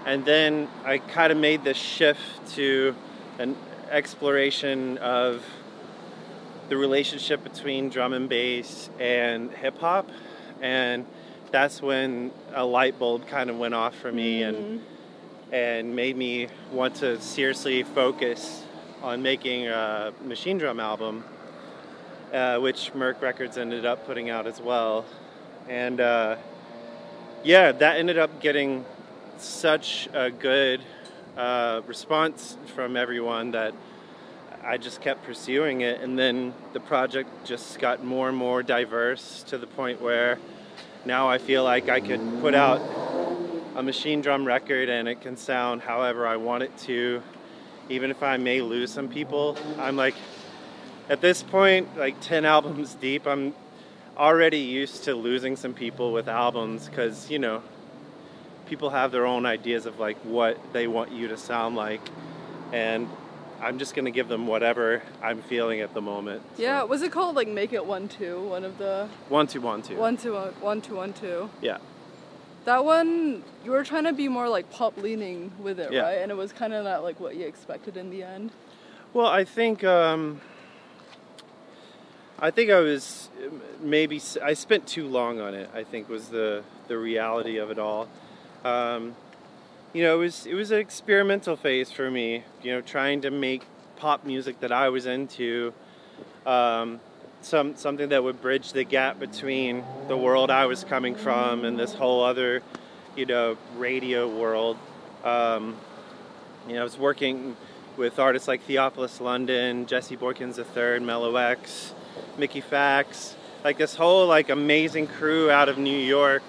And 0.05 0.25
then 0.25 0.67
I 0.83 0.97
kind 0.97 1.31
of 1.31 1.37
made 1.37 1.63
this 1.63 1.77
shift 1.77 2.47
to 2.55 2.95
an 3.37 3.55
exploration 3.91 4.97
of 4.97 5.43
the 6.69 6.77
relationship 6.77 7.43
between 7.43 7.89
drum 7.89 8.13
and 8.13 8.27
bass 8.27 8.89
and 8.99 9.51
hip 9.51 9.77
hop. 9.77 10.09
And 10.59 11.05
that's 11.51 11.83
when 11.83 12.31
a 12.53 12.65
light 12.65 12.97
bulb 12.97 13.27
kind 13.27 13.51
of 13.51 13.57
went 13.57 13.75
off 13.75 13.95
for 13.95 14.11
me 14.11 14.41
and 14.41 14.81
and 15.51 15.95
made 15.95 16.17
me 16.17 16.47
want 16.71 16.95
to 16.95 17.19
seriously 17.21 17.83
focus 17.83 18.63
on 19.01 19.21
making 19.21 19.67
a 19.67 20.13
machine 20.23 20.57
drum 20.57 20.79
album, 20.79 21.23
uh, 22.33 22.57
which 22.59 22.91
Merck 22.93 23.21
Records 23.21 23.57
ended 23.57 23.85
up 23.85 24.05
putting 24.05 24.29
out 24.29 24.47
as 24.47 24.59
well. 24.59 25.05
And 25.69 26.01
uh, 26.01 26.37
yeah, 27.43 27.71
that 27.71 27.97
ended 27.97 28.17
up 28.17 28.41
getting 28.41 28.85
such 29.37 30.09
a 30.13 30.31
good 30.31 30.81
uh, 31.37 31.81
response 31.85 32.57
from 32.75 32.97
everyone 32.97 33.51
that 33.51 33.73
I 34.63 34.77
just 34.77 34.99
kept 34.99 35.23
pursuing 35.23 35.81
it. 35.81 36.01
And 36.01 36.19
then 36.19 36.53
the 36.73 36.79
project 36.79 37.29
just 37.45 37.79
got 37.79 38.03
more 38.03 38.27
and 38.27 38.37
more 38.37 38.63
diverse 38.63 39.43
to 39.43 39.57
the 39.57 39.67
point 39.67 40.01
where 40.01 40.39
now 41.05 41.29
I 41.29 41.37
feel 41.37 41.63
like 41.63 41.87
I 41.87 42.01
could 42.01 42.19
put 42.41 42.53
out 42.53 42.81
a 43.77 43.83
machine 43.83 44.21
drum 44.21 44.43
record 44.43 44.89
and 44.89 45.07
it 45.07 45.21
can 45.21 45.37
sound 45.37 45.83
however 45.83 46.25
I 46.25 46.35
want 46.37 46.63
it 46.63 46.75
to, 46.79 47.21
even 47.89 48.09
if 48.09 48.23
I 48.23 48.37
may 48.37 48.59
lose 48.59 48.91
some 48.91 49.07
people. 49.07 49.55
I'm 49.77 49.95
like, 49.95 50.15
at 51.09 51.21
this 51.21 51.43
point, 51.43 51.95
like 51.95 52.19
10 52.19 52.43
albums 52.55 52.95
deep, 52.95 53.27
I'm 53.27 53.53
already 54.17 54.57
used 54.57 55.03
to 55.03 55.13
losing 55.13 55.55
some 55.55 55.75
people 55.75 56.11
with 56.11 56.27
albums 56.27 56.89
because, 56.89 57.29
you 57.29 57.37
know, 57.37 57.61
people 58.65 58.89
have 58.89 59.11
their 59.11 59.27
own 59.27 59.45
ideas 59.45 59.85
of 59.85 59.99
like 59.99 60.17
what 60.25 60.57
they 60.73 60.87
want 60.87 61.11
you 61.11 61.27
to 61.27 61.37
sound 61.37 61.75
like. 61.75 62.01
And 62.73 63.07
I'm 63.61 63.77
just 63.77 63.93
gonna 63.93 64.11
give 64.11 64.27
them 64.27 64.47
whatever 64.47 65.03
I'm 65.21 65.43
feeling 65.43 65.81
at 65.81 65.93
the 65.93 66.01
moment. 66.01 66.41
So, 66.57 66.63
Yeah, 66.63 66.81
was 66.81 67.03
it 67.03 67.11
called 67.11 67.35
like 67.35 67.47
Make 67.47 67.73
It 67.73 67.85
One 67.85 68.07
Two? 68.07 68.41
One 68.41 68.63
of 68.63 68.79
the 68.79 69.07
One, 69.29 69.45
two, 69.45 69.61
one, 69.61 69.83
two. 69.83 69.95
one 69.97 70.17
two 70.17 70.33
one 70.33 70.53
one 70.61 70.81
two 70.81 70.95
one 70.95 71.13
two. 71.13 71.49
Yeah. 71.61 71.77
That 72.67 72.83
one 72.83 73.43
you 73.63 73.71
were 73.71 73.85
trying 73.85 74.03
to 74.03 74.11
be 74.11 74.27
more 74.27 74.49
like 74.49 74.69
pop 74.69 74.97
leaning 74.97 75.53
with 75.57 75.79
it, 75.79 75.89
Yeah. 75.89 76.01
right? 76.01 76.17
And 76.17 76.29
it 76.29 76.35
was 76.35 76.51
kind 76.51 76.73
of 76.73 76.83
not 76.83 77.01
like 77.01 77.17
what 77.17 77.37
you 77.37 77.45
expected 77.47 77.95
in 77.95 78.09
the 78.09 78.23
end. 78.23 78.51
Well, 79.13 79.27
I 79.27 79.45
think 79.45 79.85
um, 79.85 80.41
I 82.37 82.51
think 82.51 82.69
I 82.69 82.81
was 82.81 83.29
maybe 83.79 84.21
I 84.43 84.53
spent 84.53 84.85
too 84.85 85.07
long 85.07 85.39
on 85.39 85.53
it. 85.53 85.69
I 85.73 85.85
think 85.85 86.09
was 86.09 86.27
the 86.27 86.61
the 86.89 86.97
reality 86.97 87.55
of 87.55 87.71
it 87.71 87.79
all. 87.79 88.09
Um, 88.65 89.15
you 89.93 90.03
know, 90.03 90.15
it 90.15 90.19
was 90.19 90.45
it 90.45 90.53
was 90.53 90.71
an 90.71 90.79
experimental 90.79 91.55
phase 91.55 91.89
for 91.89 92.11
me. 92.11 92.43
You 92.61 92.73
know, 92.73 92.81
trying 92.81 93.21
to 93.21 93.31
make 93.31 93.63
pop 93.95 94.25
music 94.25 94.59
that 94.59 94.73
I 94.73 94.89
was 94.89 95.05
into. 95.05 95.73
Um, 96.45 96.99
some 97.47 97.75
something 97.77 98.09
that 98.09 98.23
would 98.23 98.41
bridge 98.41 98.73
the 98.73 98.83
gap 98.83 99.19
between 99.19 99.83
the 100.07 100.17
world 100.17 100.51
I 100.51 100.65
was 100.65 100.83
coming 100.83 101.15
from 101.15 101.63
and 101.63 101.79
this 101.79 101.93
whole 101.93 102.23
other, 102.23 102.61
you 103.15 103.25
know, 103.25 103.57
radio 103.77 104.27
world. 104.27 104.77
Um, 105.23 105.75
you 106.67 106.73
know, 106.75 106.81
I 106.81 106.83
was 106.83 106.97
working 106.97 107.55
with 107.95 108.19
artists 108.19 108.47
like 108.47 108.61
Theophilus 108.63 109.21
London, 109.21 109.85
Jesse 109.85 110.17
Boykins 110.17 110.57
III, 110.57 110.99
MeLo-X, 111.05 111.93
Mickey 112.37 112.61
Factz, 112.61 113.33
like 113.63 113.77
this 113.77 113.95
whole 113.95 114.27
like 114.27 114.49
amazing 114.49 115.07
crew 115.07 115.49
out 115.49 115.69
of 115.69 115.77
New 115.77 115.97
York, 115.97 116.43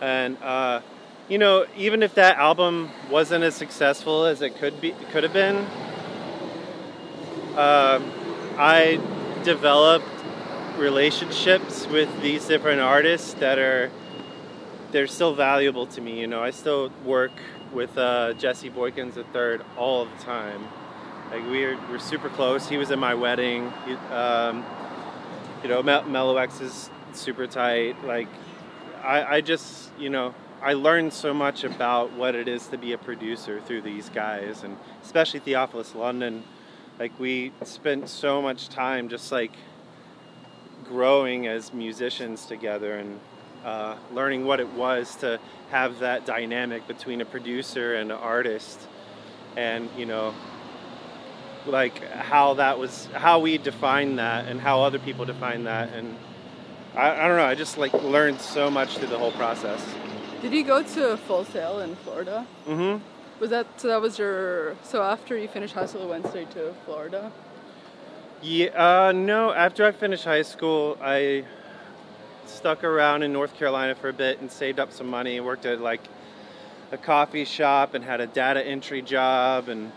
and 0.00 0.36
uh, 0.42 0.80
you 1.28 1.38
know, 1.38 1.64
even 1.76 2.02
if 2.02 2.14
that 2.16 2.36
album 2.36 2.90
wasn't 3.08 3.44
as 3.44 3.54
successful 3.54 4.26
as 4.26 4.42
it 4.42 4.56
could 4.56 4.80
be, 4.80 4.94
could 5.12 5.22
have 5.22 5.32
been, 5.32 5.56
um, 7.56 8.12
I 8.58 9.00
developed 9.44 10.13
relationships 10.76 11.86
with 11.86 12.08
these 12.20 12.46
different 12.46 12.80
artists 12.80 13.34
that 13.34 13.58
are 13.58 13.90
they're 14.90 15.06
still 15.08 15.34
valuable 15.34 15.86
to 15.88 16.00
me. 16.00 16.20
You 16.20 16.26
know, 16.28 16.42
I 16.42 16.50
still 16.50 16.90
work 17.04 17.32
with 17.72 17.98
uh, 17.98 18.32
Jesse 18.34 18.70
Boykins 18.70 19.16
III 19.16 19.64
all 19.76 20.04
the 20.04 20.22
time. 20.22 20.68
Like 21.30 21.42
we're 21.44 21.78
we're 21.88 21.98
super 21.98 22.28
close. 22.28 22.68
He 22.68 22.76
was 22.76 22.90
at 22.90 22.98
my 22.98 23.14
wedding. 23.14 23.72
He, 23.86 23.94
um, 24.12 24.64
you 25.62 25.68
know, 25.68 25.82
Mel- 25.82 26.04
MeLo-X 26.04 26.60
is 26.60 26.90
super 27.12 27.46
tight. 27.46 28.04
Like 28.04 28.28
I, 29.02 29.36
I 29.36 29.40
just 29.40 29.90
you 29.98 30.10
know 30.10 30.34
I 30.62 30.74
learned 30.74 31.12
so 31.12 31.34
much 31.34 31.64
about 31.64 32.12
what 32.12 32.34
it 32.34 32.48
is 32.48 32.68
to 32.68 32.78
be 32.78 32.92
a 32.92 32.98
producer 32.98 33.60
through 33.60 33.82
these 33.82 34.08
guys, 34.08 34.62
and 34.62 34.76
especially 35.02 35.40
Theophilus 35.40 35.94
London. 35.94 36.44
Like 36.98 37.18
we 37.18 37.52
spent 37.64 38.08
so 38.08 38.40
much 38.40 38.68
time 38.68 39.08
just 39.08 39.32
like 39.32 39.52
growing 40.84 41.46
as 41.46 41.72
musicians 41.72 42.46
together 42.46 42.96
and 42.96 43.20
uh, 43.64 43.96
learning 44.12 44.44
what 44.44 44.60
it 44.60 44.70
was 44.74 45.14
to 45.16 45.40
have 45.70 45.98
that 46.00 46.26
dynamic 46.26 46.86
between 46.86 47.20
a 47.20 47.24
producer 47.24 47.94
and 47.94 48.12
an 48.12 48.18
artist. 48.18 48.80
And, 49.56 49.88
you 49.96 50.04
know, 50.06 50.34
like 51.66 52.02
how 52.10 52.54
that 52.54 52.78
was 52.78 53.06
how 53.14 53.38
we 53.38 53.58
defined 53.58 54.18
that 54.18 54.46
and 54.48 54.60
how 54.60 54.82
other 54.82 54.98
people 54.98 55.24
define 55.24 55.64
that 55.64 55.92
and 55.94 56.14
I, 56.94 57.10
I 57.10 57.28
don't 57.28 57.36
know 57.36 57.44
i 57.44 57.54
just 57.54 57.78
like 57.78 57.92
learned 57.94 58.40
so 58.40 58.70
much 58.70 58.98
through 58.98 59.08
the 59.08 59.18
whole 59.18 59.32
process 59.32 59.82
Did 60.42 60.52
you 60.52 60.62
go 60.62 60.82
to 60.82 61.16
Full 61.16 61.44
Sail 61.46 61.80
in 61.80 61.96
Florida? 61.96 62.46
mm-hmm 62.66 63.02
Was 63.40 63.50
that 63.50 63.66
so? 63.80 63.88
That 63.88 64.00
was 64.00 64.18
your 64.18 64.76
so 64.82 65.02
after 65.02 65.36
you 65.38 65.48
finished 65.48 65.74
high 65.74 65.86
school, 65.86 66.02
you 66.02 66.08
went 66.08 66.26
straight 66.28 66.50
to 66.52 66.74
Florida. 66.84 67.32
Yeah 68.42 69.08
uh, 69.08 69.12
no 69.12 69.52
after 69.52 69.84
i 69.84 69.92
finished 69.92 70.24
high 70.24 70.42
school 70.42 70.96
i 71.00 71.44
stuck 72.46 72.84
around 72.84 73.22
in 73.22 73.32
north 73.32 73.56
carolina 73.56 73.94
for 73.94 74.08
a 74.08 74.12
bit 74.12 74.40
and 74.40 74.50
saved 74.50 74.78
up 74.78 74.92
some 74.92 75.06
money 75.08 75.40
worked 75.40 75.66
at 75.66 75.80
like 75.80 76.02
a 76.92 76.98
coffee 76.98 77.44
shop 77.44 77.94
and 77.94 78.04
had 78.04 78.20
a 78.20 78.26
data 78.26 78.64
entry 78.64 79.02
job 79.02 79.68
and 79.68 79.90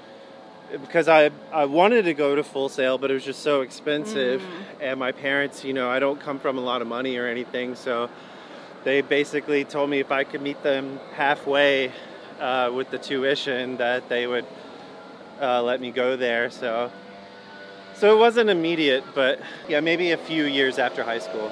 because 0.71 1.07
I 1.07 1.31
I 1.51 1.65
wanted 1.65 2.03
to 2.03 2.13
go 2.13 2.35
to 2.35 2.43
Full 2.43 2.69
Sail, 2.69 2.97
but 2.97 3.09
it 3.09 3.13
was 3.13 3.23
just 3.23 3.41
so 3.41 3.61
expensive, 3.61 4.41
and 4.81 4.99
my 4.99 5.11
parents, 5.11 5.63
you 5.63 5.73
know, 5.73 5.89
I 5.89 5.99
don't 5.99 6.19
come 6.19 6.39
from 6.39 6.57
a 6.57 6.61
lot 6.61 6.81
of 6.81 6.87
money 6.87 7.15
or 7.17 7.25
anything, 7.25 7.75
so 7.75 8.09
they 8.83 9.01
basically 9.01 9.63
told 9.63 9.89
me 9.89 9.99
if 9.99 10.11
I 10.11 10.23
could 10.23 10.41
meet 10.41 10.61
them 10.63 10.99
halfway 11.13 11.91
uh, 12.39 12.71
with 12.73 12.89
the 12.89 12.97
tuition, 12.97 13.77
that 13.77 14.09
they 14.09 14.27
would 14.27 14.45
uh, 15.41 15.63
let 15.63 15.79
me 15.79 15.91
go 15.91 16.17
there. 16.17 16.49
So 16.49 16.91
so 17.97 18.15
it 18.15 18.19
wasn't 18.19 18.49
immediate, 18.49 19.03
but 19.15 19.39
yeah, 19.67 19.79
maybe 19.79 20.11
a 20.11 20.17
few 20.17 20.45
years 20.45 20.77
after 20.77 21.03
high 21.03 21.19
school. 21.19 21.49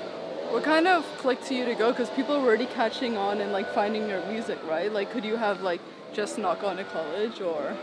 What 0.52 0.64
kind 0.64 0.88
of 0.88 1.04
clicked 1.18 1.48
to 1.48 1.56
you 1.56 1.66
to 1.66 1.76
go? 1.76 1.92
Because 1.92 2.10
people 2.12 2.40
were 2.40 2.48
already 2.48 2.68
catching 2.68 3.18
on 3.18 3.42
and 3.42 3.52
like 3.52 3.74
finding 3.74 4.08
your 4.08 4.24
music, 4.28 4.60
right? 4.68 4.92
Like, 4.92 5.12
could 5.12 5.26
you 5.26 5.38
have 5.38 5.62
like 5.62 5.82
just 6.14 6.38
not 6.38 6.62
gone 6.62 6.78
to 6.78 6.84
college 6.84 7.42
or? 7.42 7.76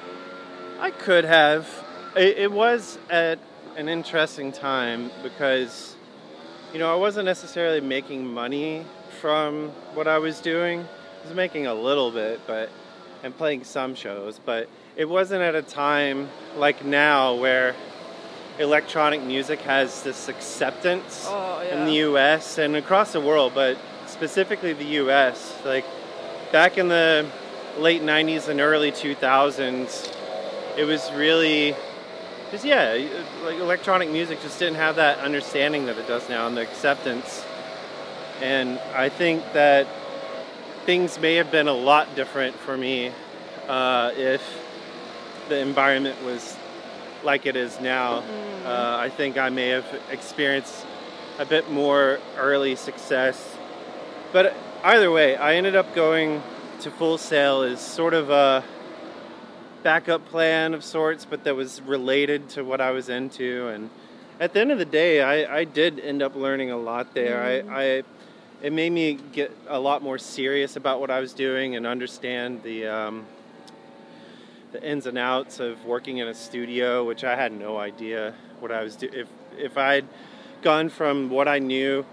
I 0.78 0.90
could 0.90 1.24
have. 1.24 1.68
It, 2.16 2.38
it 2.38 2.52
was 2.52 2.98
at 3.10 3.38
an 3.76 3.88
interesting 3.88 4.52
time 4.52 5.10
because, 5.22 5.96
you 6.72 6.78
know, 6.78 6.92
I 6.92 6.96
wasn't 6.96 7.26
necessarily 7.26 7.80
making 7.80 8.26
money 8.26 8.86
from 9.20 9.70
what 9.94 10.06
I 10.06 10.18
was 10.18 10.40
doing. 10.40 10.80
I 10.80 11.26
was 11.26 11.34
making 11.34 11.66
a 11.66 11.74
little 11.74 12.10
bit, 12.10 12.40
but 12.46 12.70
and 13.22 13.36
playing 13.36 13.64
some 13.64 13.94
shows, 13.94 14.40
but 14.44 14.68
it 14.96 15.08
wasn't 15.08 15.42
at 15.42 15.54
a 15.54 15.62
time 15.62 16.28
like 16.56 16.84
now 16.84 17.34
where 17.34 17.74
electronic 18.58 19.22
music 19.22 19.60
has 19.62 20.02
this 20.02 20.28
acceptance 20.28 21.24
Oh, 21.28 21.60
in 21.60 21.86
the. 21.86 21.92
US 22.10 22.58
and 22.58 22.76
across 22.76 23.12
the 23.12 23.20
world, 23.20 23.52
but 23.54 23.76
specifically 24.06 24.72
the 24.72 24.84
US. 25.02 25.54
Like 25.64 25.84
back 26.52 26.78
in 26.78 26.88
the 26.88 27.26
late 27.78 28.02
90s 28.02 28.48
and 28.48 28.60
early 28.60 28.92
2000s, 28.92 30.14
it 30.76 30.84
was 30.84 31.10
really 31.12 31.74
just 32.50 32.64
yeah, 32.64 32.92
like 33.44 33.56
electronic 33.58 34.10
music 34.10 34.40
just 34.42 34.58
didn't 34.58 34.76
have 34.76 34.96
that 34.96 35.18
understanding 35.20 35.86
that 35.86 35.96
it 35.96 36.06
does 36.06 36.28
now 36.28 36.46
and 36.46 36.56
the 36.56 36.60
acceptance. 36.62 37.44
And 38.42 38.78
I 38.94 39.08
think 39.08 39.42
that 39.54 39.86
things 40.84 41.18
may 41.18 41.36
have 41.36 41.50
been 41.50 41.68
a 41.68 41.72
lot 41.72 42.14
different 42.16 42.56
for 42.56 42.76
me 42.76 43.12
uh, 43.68 44.10
if 44.16 44.42
the 45.48 45.58
environment 45.58 46.22
was 46.24 46.56
like 47.24 47.46
it 47.46 47.56
is 47.56 47.80
now. 47.80 48.22
Uh, 48.64 48.96
I 48.98 49.08
think 49.08 49.38
I 49.38 49.48
may 49.50 49.68
have 49.68 49.86
experienced 50.10 50.86
a 51.38 51.44
bit 51.44 51.70
more 51.70 52.18
early 52.36 52.76
success. 52.76 53.56
But 54.32 54.54
either 54.84 55.10
way, 55.10 55.36
I 55.36 55.54
ended 55.54 55.76
up 55.76 55.94
going 55.94 56.42
to 56.80 56.90
Full 56.90 57.18
Sail 57.18 57.62
as 57.62 57.80
sort 57.80 58.14
of 58.14 58.30
a 58.30 58.64
backup 59.82 60.24
plan 60.26 60.74
of 60.74 60.84
sorts, 60.84 61.24
but 61.24 61.44
that 61.44 61.56
was 61.56 61.80
related 61.82 62.48
to 62.50 62.62
what 62.62 62.80
I 62.80 62.90
was 62.90 63.08
into. 63.08 63.68
And 63.68 63.90
at 64.40 64.52
the 64.52 64.60
end 64.60 64.72
of 64.72 64.78
the 64.78 64.84
day, 64.84 65.22
I, 65.22 65.58
I 65.58 65.64
did 65.64 65.98
end 66.00 66.22
up 66.22 66.34
learning 66.36 66.70
a 66.70 66.76
lot 66.76 67.14
there. 67.14 67.42
I, 67.42 67.80
I 67.80 68.02
it 68.62 68.72
made 68.72 68.90
me 68.90 69.18
get 69.32 69.50
a 69.68 69.78
lot 69.78 70.02
more 70.02 70.18
serious 70.18 70.76
about 70.76 71.00
what 71.00 71.10
I 71.10 71.18
was 71.18 71.32
doing 71.32 71.74
and 71.74 71.84
understand 71.84 72.62
the 72.62 72.86
um, 72.86 73.26
the 74.72 74.82
ins 74.82 75.06
and 75.06 75.18
outs 75.18 75.60
of 75.60 75.84
working 75.84 76.18
in 76.18 76.28
a 76.28 76.34
studio, 76.34 77.04
which 77.04 77.24
I 77.24 77.36
had 77.36 77.52
no 77.52 77.76
idea 77.78 78.34
what 78.60 78.72
I 78.72 78.82
was 78.82 78.96
doing. 78.96 79.14
If 79.14 79.28
if 79.58 79.76
I'd 79.78 80.06
gone 80.62 80.88
from 80.88 81.28
what 81.28 81.46
I 81.48 81.58
knew 81.58 82.04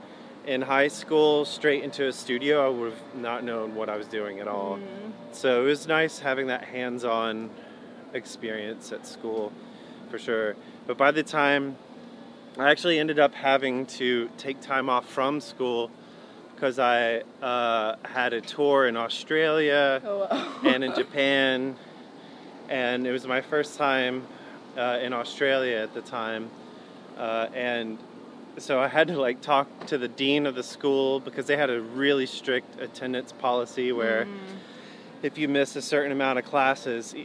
in 0.45 0.61
high 0.63 0.87
school 0.89 1.45
straight 1.45 1.83
into 1.83 2.07
a 2.07 2.11
studio, 2.13 2.65
I 2.65 2.69
would 2.69 2.91
have 2.93 3.15
not 3.15 3.43
known 3.43 3.75
what 3.75 3.89
I 3.89 3.95
was 3.97 4.07
doing 4.07 4.39
at 4.39 4.47
all. 4.47 4.79
So 5.31 5.61
it 5.61 5.65
was 5.65 5.87
nice 5.87 6.19
having 6.19 6.47
that 6.47 6.63
hands-on 6.65 7.49
experience 8.13 8.91
at 8.91 9.05
school, 9.05 9.51
for 10.09 10.17
sure. 10.17 10.55
But 10.87 10.97
by 10.97 11.11
the 11.11 11.23
time 11.23 11.77
I 12.57 12.71
actually 12.71 12.99
ended 12.99 13.19
up 13.19 13.35
having 13.35 13.85
to 14.01 14.29
take 14.37 14.59
time 14.59 14.89
off 14.89 15.07
from 15.07 15.39
school 15.39 15.91
because 16.55 16.79
I 16.79 17.21
uh, 17.41 17.95
had 18.03 18.33
a 18.33 18.41
tour 18.41 18.87
in 18.87 18.97
Australia 18.97 20.01
Oh 20.03 20.27
wow. 20.29 20.55
and 20.63 20.83
in 20.83 20.93
Japan, 20.93 21.77
and 22.69 23.05
it 23.05 23.11
was 23.11 23.27
my 23.27 23.41
first 23.41 23.77
time 23.77 24.25
uh, 24.77 24.99
in 25.01 25.11
Australia 25.11 25.77
at 25.77 25.93
the 25.93 26.01
time, 26.01 26.49
uh, 27.17 27.47
and 27.53 27.97
so 28.57 28.79
I 28.79 28.87
had 28.87 29.07
to 29.09 29.19
like 29.19 29.41
talk 29.41 29.67
to 29.87 29.97
the 29.97 30.07
dean 30.07 30.45
of 30.45 30.55
the 30.55 30.63
school 30.63 31.19
because 31.19 31.47
they 31.47 31.57
had 31.57 31.69
a 31.69 31.81
really 31.81 32.25
strict 32.25 32.79
attendance 32.79 33.31
policy 33.31 33.91
where 33.91 34.27
if 35.23 35.37
you 35.37 35.47
miss 35.47 35.75
a 35.75 35.81
certain 35.81 36.11
amount 36.11 36.39
of 36.39 36.45
classes, 36.45 37.15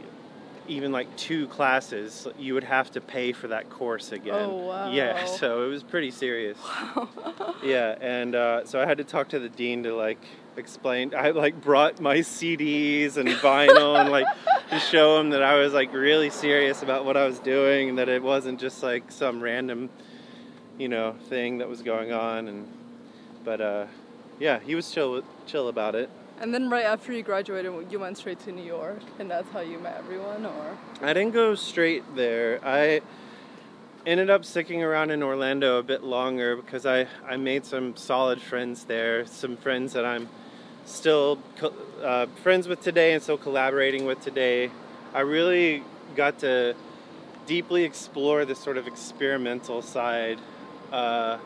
even 0.67 0.91
like 0.91 1.13
two 1.17 1.47
classes, 1.47 2.27
you 2.37 2.53
would 2.53 2.63
have 2.63 2.91
to 2.91 3.01
pay 3.01 3.31
for 3.31 3.47
that 3.49 3.69
course 3.69 4.11
again. 4.11 4.49
Oh, 4.49 4.67
wow. 4.67 4.91
Yeah, 4.91 5.25
so 5.25 5.63
it 5.63 5.67
was 5.67 5.83
pretty 5.83 6.11
serious. 6.11 6.57
Wow. 6.63 7.09
Yeah, 7.63 7.95
and 7.99 8.35
uh, 8.35 8.65
so 8.65 8.79
I 8.79 8.85
had 8.85 8.99
to 8.99 9.03
talk 9.03 9.29
to 9.29 9.39
the 9.39 9.49
dean 9.49 9.83
to 9.83 9.95
like 9.95 10.23
explain. 10.55 11.15
I 11.15 11.31
like 11.31 11.59
brought 11.59 11.99
my 11.99 12.17
CDs 12.17 13.17
and 13.17 13.27
vinyl 13.29 13.99
and 13.99 14.11
like 14.11 14.27
to 14.69 14.79
show 14.79 15.19
him 15.19 15.31
that 15.31 15.41
I 15.41 15.55
was 15.55 15.73
like 15.73 15.91
really 15.91 16.29
serious 16.29 16.83
about 16.83 17.05
what 17.05 17.17
I 17.17 17.25
was 17.25 17.39
doing 17.39 17.89
and 17.89 17.97
that 17.97 18.07
it 18.07 18.21
wasn't 18.21 18.59
just 18.59 18.83
like 18.83 19.11
some 19.11 19.41
random, 19.41 19.89
you 20.77 20.89
know, 20.89 21.15
thing 21.27 21.57
that 21.57 21.67
was 21.67 21.81
going 21.81 22.11
on. 22.11 22.47
And 22.47 22.67
but 23.43 23.61
uh, 23.61 23.87
yeah, 24.39 24.59
he 24.59 24.75
was 24.75 24.91
chill 24.91 25.23
chill 25.47 25.67
about 25.69 25.95
it. 25.95 26.09
And 26.39 26.53
then 26.53 26.69
right 26.69 26.83
after 26.83 27.13
you 27.13 27.23
graduated, 27.23 27.71
you 27.89 27.99
went 27.99 28.17
straight 28.17 28.39
to 28.41 28.51
New 28.51 28.63
York, 28.63 28.99
and 29.19 29.31
that's 29.31 29.49
how 29.51 29.61
you 29.61 29.79
met 29.79 29.95
everyone, 29.97 30.45
or? 30.45 30.77
I 31.01 31.13
didn't 31.13 31.33
go 31.33 31.55
straight 31.55 32.03
there. 32.15 32.59
I 32.63 33.01
ended 34.05 34.29
up 34.29 34.43
sticking 34.43 34.83
around 34.83 35.11
in 35.11 35.23
Orlando 35.23 35.79
a 35.79 35.83
bit 35.83 36.03
longer 36.03 36.57
because 36.57 36.85
I, 36.85 37.07
I 37.25 37.37
made 37.37 37.65
some 37.65 37.95
solid 37.95 38.41
friends 38.41 38.83
there. 38.83 39.25
Some 39.25 39.55
friends 39.55 39.93
that 39.93 40.05
I'm 40.05 40.27
still 40.85 41.39
co- 41.57 41.73
uh, 42.03 42.27
friends 42.43 42.67
with 42.67 42.81
today 42.81 43.13
and 43.13 43.23
still 43.23 43.37
collaborating 43.37 44.05
with 44.05 44.19
today. 44.21 44.69
I 45.13 45.21
really 45.21 45.83
got 46.15 46.39
to 46.39 46.75
deeply 47.47 47.83
explore 47.83 48.43
the 48.43 48.55
sort 48.55 48.77
of 48.77 48.87
experimental 48.87 49.81
side 49.81 50.39
uh, 50.91 51.37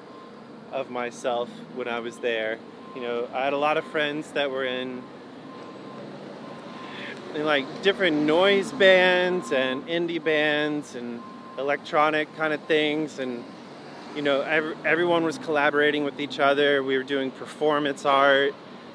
of 0.71 0.89
myself 0.89 1.49
when 1.75 1.87
I 1.87 1.99
was 1.99 2.17
there. 2.17 2.57
You 2.95 3.01
know, 3.01 3.27
I 3.33 3.43
had 3.43 3.53
a 3.53 3.57
lot 3.57 3.77
of 3.77 3.85
friends 3.85 4.31
that 4.31 4.49
were 4.49 4.65
in 4.65 5.03
in 7.35 7.45
like 7.45 7.83
different 7.83 8.17
noise 8.17 8.71
bands 8.71 9.51
and 9.51 9.85
indie 9.87 10.23
bands 10.23 10.95
and 10.95 11.21
electronic 11.59 12.35
kind 12.35 12.51
of 12.51 12.61
things. 12.63 13.19
And 13.19 13.43
you 14.15 14.23
know 14.23 14.41
ev- 14.41 14.75
everyone 14.85 15.23
was 15.23 15.37
collaborating 15.37 16.03
with 16.03 16.19
each 16.19 16.39
other. 16.39 16.83
We 16.83 16.97
were 16.97 17.03
doing 17.03 17.31
performance 17.31 18.05
art. 18.05 18.53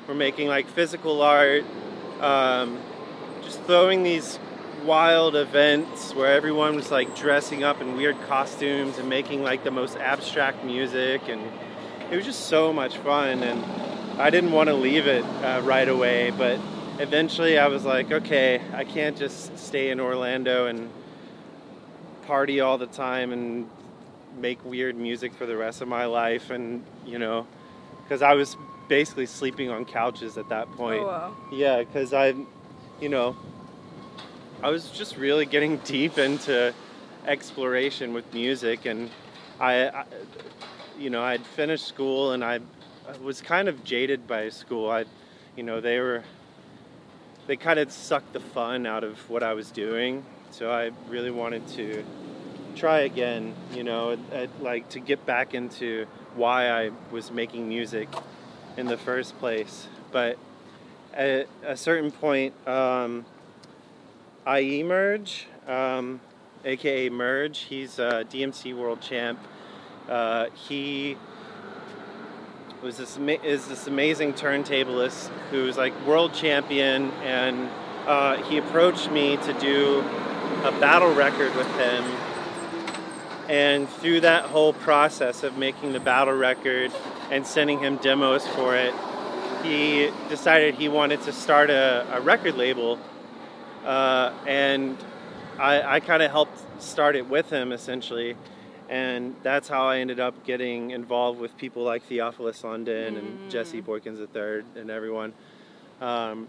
We're 0.08 0.14
making 0.14 0.48
like 0.48 0.66
physical 0.66 1.22
art. 1.22 1.64
Um, 2.20 2.78
just 3.42 3.60
throwing 3.62 4.02
these 4.02 4.38
wild 4.84 5.34
events 5.36 6.14
where 6.14 6.34
everyone 6.34 6.74
was 6.74 6.90
like 6.90 7.16
dressing 7.16 7.62
up 7.62 7.80
in 7.80 7.96
weird 7.96 8.20
costumes 8.26 8.98
and 8.98 9.08
making 9.08 9.42
like 9.42 9.64
the 9.64 9.70
most 9.70 9.96
abstract 9.96 10.64
music 10.64 11.22
and 11.28 11.40
it 12.10 12.16
was 12.16 12.24
just 12.24 12.46
so 12.48 12.72
much 12.72 12.96
fun 12.98 13.42
and 13.42 13.64
i 14.20 14.30
didn't 14.30 14.52
want 14.52 14.68
to 14.68 14.74
leave 14.74 15.06
it 15.06 15.24
uh, 15.42 15.60
right 15.64 15.88
away 15.88 16.30
but 16.30 16.58
eventually 16.98 17.58
i 17.58 17.66
was 17.66 17.84
like 17.84 18.10
okay 18.12 18.60
i 18.72 18.84
can't 18.84 19.16
just 19.16 19.56
stay 19.58 19.90
in 19.90 19.98
orlando 20.00 20.66
and 20.66 20.90
party 22.26 22.60
all 22.60 22.78
the 22.78 22.86
time 22.86 23.32
and 23.32 23.68
make 24.38 24.64
weird 24.64 24.96
music 24.96 25.32
for 25.34 25.46
the 25.46 25.56
rest 25.56 25.80
of 25.82 25.88
my 25.88 26.04
life 26.06 26.50
and 26.50 26.84
you 27.06 27.18
know 27.18 27.46
because 28.02 28.22
i 28.22 28.34
was 28.34 28.56
basically 28.88 29.26
sleeping 29.26 29.70
on 29.70 29.84
couches 29.84 30.36
at 30.36 30.48
that 30.50 30.70
point 30.72 31.02
Oh 31.02 31.06
wow. 31.06 31.36
yeah, 31.50 31.78
because 31.78 32.12
I, 32.12 32.34
you 33.00 33.08
know, 33.08 33.34
I 34.62 34.68
was 34.68 34.90
just 34.90 35.16
really 35.16 35.46
getting 35.46 35.78
deep 35.84 36.18
into 36.18 36.74
exploration 37.26 38.12
with 38.12 38.30
music, 38.34 38.84
and 38.84 39.08
I, 39.58 39.88
I 39.88 40.04
you 40.98 41.10
know, 41.10 41.22
I'd 41.22 41.44
finished 41.44 41.86
school 41.86 42.32
and 42.32 42.44
I, 42.44 42.60
I 43.08 43.16
was 43.22 43.40
kind 43.40 43.68
of 43.68 43.84
jaded 43.84 44.26
by 44.26 44.48
school. 44.48 44.90
I, 44.90 45.04
you 45.56 45.62
know, 45.62 45.80
they 45.80 46.00
were, 46.00 46.22
they 47.46 47.56
kind 47.56 47.78
of 47.78 47.92
sucked 47.92 48.32
the 48.32 48.40
fun 48.40 48.86
out 48.86 49.04
of 49.04 49.18
what 49.28 49.42
I 49.42 49.54
was 49.54 49.70
doing, 49.70 50.24
so 50.50 50.70
I 50.70 50.90
really 51.08 51.30
wanted 51.30 51.66
to 51.68 52.04
try 52.74 53.00
again, 53.00 53.54
you 53.72 53.84
know, 53.84 54.12
at, 54.12 54.18
at, 54.32 54.62
like 54.62 54.88
to 54.90 55.00
get 55.00 55.24
back 55.26 55.54
into 55.54 56.06
why 56.34 56.68
I 56.68 56.90
was 57.10 57.30
making 57.30 57.68
music 57.68 58.08
in 58.76 58.86
the 58.86 58.96
first 58.96 59.38
place. 59.38 59.86
But 60.10 60.38
at 61.12 61.48
a 61.64 61.76
certain 61.76 62.10
point, 62.10 62.54
um, 62.66 63.24
I-Emerge, 64.46 65.46
um, 65.66 66.20
aka 66.64 67.08
Merge, 67.08 67.58
he's 67.60 67.98
a 67.98 68.24
DMC 68.30 68.76
world 68.76 69.00
champ. 69.00 69.38
Uh, 70.08 70.46
he 70.54 71.16
was 72.82 72.98
this 72.98 73.16
is 73.16 73.66
this 73.66 73.86
amazing 73.86 74.34
turntablist 74.34 75.28
who's 75.50 75.76
like 75.76 75.94
world 76.06 76.34
champion, 76.34 77.10
and 77.22 77.70
uh, 78.06 78.36
he 78.44 78.58
approached 78.58 79.10
me 79.10 79.38
to 79.38 79.52
do 79.54 80.00
a 80.64 80.72
battle 80.80 81.14
record 81.14 81.54
with 81.56 81.70
him. 81.78 82.04
And 83.48 83.88
through 83.88 84.20
that 84.20 84.44
whole 84.44 84.72
process 84.72 85.42
of 85.42 85.56
making 85.56 85.92
the 85.92 86.00
battle 86.00 86.34
record 86.34 86.92
and 87.30 87.46
sending 87.46 87.78
him 87.78 87.96
demos 87.96 88.46
for 88.48 88.74
it, 88.76 88.94
he 89.62 90.10
decided 90.28 90.74
he 90.74 90.88
wanted 90.88 91.22
to 91.22 91.32
start 91.32 91.70
a, 91.70 92.06
a 92.12 92.20
record 92.20 92.56
label. 92.56 92.98
Uh, 93.84 94.32
and 94.46 94.96
I, 95.58 95.96
I 95.96 96.00
kind 96.00 96.22
of 96.22 96.30
helped 96.30 96.58
start 96.82 97.16
it 97.16 97.28
with 97.28 97.50
him 97.50 97.72
essentially 97.72 98.36
and 98.88 99.34
that's 99.42 99.68
how 99.68 99.86
I 99.86 99.98
ended 99.98 100.20
up 100.20 100.44
getting 100.44 100.90
involved 100.90 101.40
with 101.40 101.56
people 101.56 101.82
like 101.82 102.04
Theophilus 102.04 102.62
London 102.64 103.14
mm. 103.14 103.18
and 103.18 103.50
Jesse 103.50 103.80
Boykins 103.80 104.18
III 104.18 104.64
and 104.80 104.90
everyone, 104.90 105.32
because 105.98 106.32
um, 106.32 106.48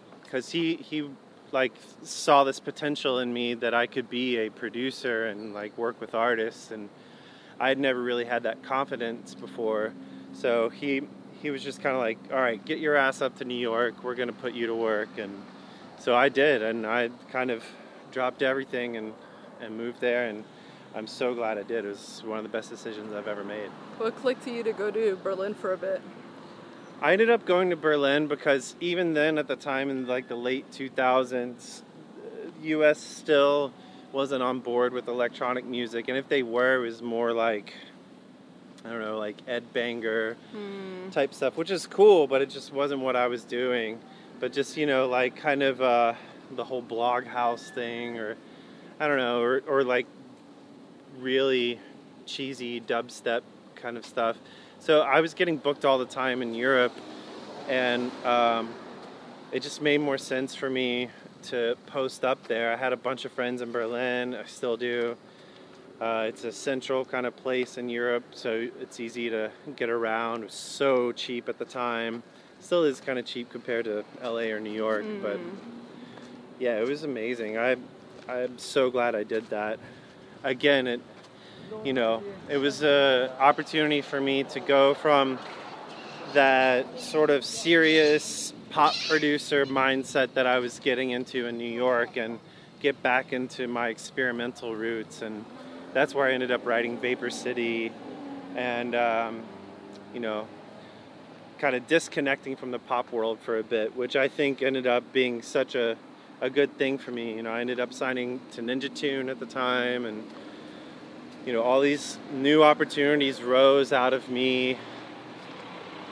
he 0.52 0.76
he 0.76 1.10
like 1.52 1.74
saw 2.04 2.44
this 2.44 2.60
potential 2.60 3.20
in 3.20 3.32
me 3.32 3.54
that 3.54 3.74
I 3.74 3.88
could 3.88 4.10
be 4.10 4.38
a 4.38 4.50
producer 4.50 5.28
and 5.28 5.54
like 5.54 5.78
work 5.78 6.00
with 6.02 6.14
artists, 6.14 6.72
and 6.72 6.90
I 7.60 7.70
had 7.70 7.80
never 7.80 8.02
really 8.02 8.26
had 8.26 8.44
that 8.44 8.64
confidence 8.64 9.34
before, 9.34 9.94
so 10.34 10.70
he 10.70 11.04
he 11.42 11.52
was 11.52 11.64
just 11.64 11.82
kind 11.82 11.96
of 11.96 12.02
like, 12.02 12.18
all 12.32 12.40
right, 12.40 12.64
get 12.66 12.80
your 12.80 12.96
ass 12.96 13.22
up 13.22 13.38
to 13.38 13.46
New 13.46 13.58
York, 13.58 14.04
we're 14.04 14.16
gonna 14.16 14.34
put 14.34 14.54
you 14.54 14.68
to 14.68 14.76
work, 14.76 15.10
and 15.18 15.42
so 16.00 16.16
I 16.16 16.28
did, 16.28 16.62
and 16.62 16.86
I 16.86 17.10
kind 17.32 17.50
of 17.50 17.64
dropped 18.12 18.42
everything 18.42 18.98
and 18.98 19.14
and 19.62 19.78
moved 19.78 20.02
there 20.02 20.28
and 20.28 20.44
I'm 20.96 21.08
so 21.08 21.36
glad 21.36 21.58
I 21.58 21.64
did. 21.64 21.84
It 21.84 21.90
was 21.90 22.24
one 22.26 22.38
of 22.38 22.44
the 22.44 22.50
best 22.50 22.70
decisions 22.70 23.14
I've 23.14 23.28
ever 23.28 23.44
made. 23.44 23.70
What 23.98 24.16
clicked 24.16 24.46
to 24.46 24.52
you 24.52 24.64
to 24.64 24.72
go 24.72 24.90
to 24.90 25.18
Berlin 25.22 25.54
for 25.54 25.74
a 25.74 25.78
bit? 25.78 26.02
I 27.02 27.12
ended 27.12 27.30
up 27.30 27.46
going 27.46 27.70
to 27.72 27.76
Berlin 27.76 28.28
because 28.28 28.76
even 28.80 29.14
then, 29.14 29.38
at 29.38 29.50
the 29.50 29.58
time 29.58 29.90
in 29.90 30.08
like 30.08 30.30
the 30.30 30.38
late 30.38 30.72
2000s, 30.72 31.82
U.S. 32.62 33.00
still 33.00 33.74
wasn't 34.14 34.42
on 34.42 34.60
board 34.62 34.94
with 34.94 35.10
electronic 35.10 35.66
music, 35.66 36.08
and 36.08 36.18
if 36.18 36.30
they 36.30 36.42
were, 36.42 36.78
it 36.78 36.88
was 36.88 37.02
more 37.02 37.34
like 37.34 37.74
I 38.86 38.90
don't 38.90 39.02
know, 39.02 39.18
like 39.18 39.36
Ed 39.48 39.74
Banger 39.74 40.38
hmm. 40.52 41.10
type 41.10 41.34
stuff, 41.34 41.58
which 41.58 41.72
is 41.72 41.88
cool, 41.88 42.28
but 42.28 42.42
it 42.42 42.50
just 42.50 42.72
wasn't 42.72 43.02
what 43.02 43.16
I 43.16 43.28
was 43.28 43.44
doing. 43.44 44.00
But 44.40 44.54
just 44.54 44.78
you 44.78 44.86
know, 44.86 45.08
like 45.08 45.36
kind 45.36 45.62
of 45.62 45.82
uh, 45.82 46.14
the 46.56 46.64
whole 46.64 46.82
blog 46.82 47.26
house 47.26 47.70
thing, 47.72 48.18
or 48.18 48.38
I 49.00 49.08
don't 49.08 49.18
know, 49.18 49.42
or, 49.42 49.64
or 49.68 49.84
like 49.84 50.08
really 51.20 51.80
cheesy 52.26 52.82
dubstep 52.82 53.42
kind 53.76 53.98
of 53.98 54.06
stuff. 54.06 54.38
So 54.80 55.02
I 55.02 55.22
was 55.22 55.34
getting 55.34 55.58
booked 55.58 55.86
all 55.86 55.98
the 55.98 56.06
time 56.06 56.42
in 56.42 56.54
Europe, 56.54 56.94
and 57.68 58.12
um, 58.26 58.74
it 59.52 59.62
just 59.62 59.82
made 59.82 60.00
more 60.00 60.18
sense 60.18 60.56
for 60.56 60.70
me 60.70 61.10
to 61.44 61.76
post 61.88 62.26
up 62.26 62.48
there. 62.48 62.74
I 62.74 62.76
had 62.76 62.94
a 62.94 62.98
bunch 62.98 63.26
of 63.26 63.32
friends 63.32 63.62
in 63.62 63.72
Berlin, 63.72 64.36
I 64.36 64.46
still 64.46 64.78
do. 64.78 65.16
Uh, 66.02 66.26
it's 66.28 66.44
a 66.44 66.52
central 66.52 67.06
kind 67.06 67.26
of 67.26 67.36
place 67.38 67.78
in 67.78 67.88
Europe, 67.88 68.24
so 68.32 68.68
it's 68.82 69.00
easy 69.00 69.30
to 69.30 69.50
get 69.78 69.90
around. 69.90 70.42
It 70.42 70.46
was 70.46 70.54
so 70.54 71.14
cheap 71.14 71.48
at 71.48 71.58
the 71.58 71.66
time. 71.66 72.22
Still 72.60 72.84
is 72.84 73.00
kind 73.00 73.18
of 73.18 73.26
cheap 73.26 73.50
compared 73.50 73.86
to 73.86 74.04
LA 74.22 74.52
or 74.52 74.60
New 74.60 74.74
York, 74.74 75.06
mm. 75.06 75.22
but 75.22 75.40
yeah, 76.60 76.80
it 76.80 76.88
was 76.88 77.04
amazing. 77.04 77.58
I 77.58 77.78
I'm 78.28 78.58
so 78.58 78.90
glad 78.90 79.16
I 79.16 79.24
did 79.24 79.50
that 79.52 79.80
again, 80.46 80.88
it 80.88 81.02
you 81.84 81.94
know, 81.94 82.24
it 82.48 82.58
was 82.58 82.84
an 82.84 83.30
opportunity 83.40 84.02
for 84.02 84.22
me 84.22 84.44
to 84.44 84.60
go 84.60 84.94
from 84.94 85.40
that 86.34 87.00
sort 87.00 87.30
of 87.30 87.44
serious 87.44 88.54
pop 88.70 88.94
producer 89.08 89.66
mindset 89.66 90.34
that 90.34 90.46
I 90.46 90.60
was 90.60 90.80
getting 90.80 91.12
into 91.12 91.48
in 91.48 91.58
New 91.58 91.72
York 91.72 92.18
and 92.18 92.40
get 92.82 93.02
back 93.02 93.34
into 93.34 93.68
my 93.68 93.90
experimental 93.90 94.76
roots. 94.76 95.22
And 95.22 95.44
that's 95.94 96.14
where 96.14 96.28
I 96.28 96.34
ended 96.34 96.52
up 96.52 96.66
writing 96.66 96.98
Vapor 97.00 97.30
City 97.30 97.92
and, 98.56 98.96
um, 98.96 99.44
you 100.14 100.20
know, 100.20 100.48
kind 101.58 101.76
of 101.76 101.88
disconnecting 101.88 102.56
from 102.56 102.72
the 102.72 102.80
pop 102.80 103.12
world 103.12 103.40
for 103.40 103.58
a 103.58 103.64
bit, 103.64 103.96
which 103.96 104.16
I 104.16 104.28
think 104.28 104.62
ended 104.62 104.88
up 104.88 105.12
being 105.14 105.42
such 105.42 105.74
a, 105.76 105.98
a 106.42 106.50
good 106.50 106.78
thing 106.78 106.98
for 106.98 107.12
me. 107.12 107.36
You 107.36 107.44
know, 107.44 107.52
I 107.52 107.62
ended 107.62 107.80
up 107.80 107.94
signing 107.94 108.40
to 108.54 108.62
Ninja 108.62 108.94
Tune 108.94 109.30
at 109.30 109.40
the 109.40 109.46
time 109.46 110.06
and 110.06 110.24
you 111.46 111.54
know, 111.54 111.62
all 111.62 111.80
these 111.80 112.18
new 112.34 112.64
opportunities 112.64 113.42
rose 113.42 113.94
out 113.94 114.14
of 114.14 114.30
me. 114.30 114.78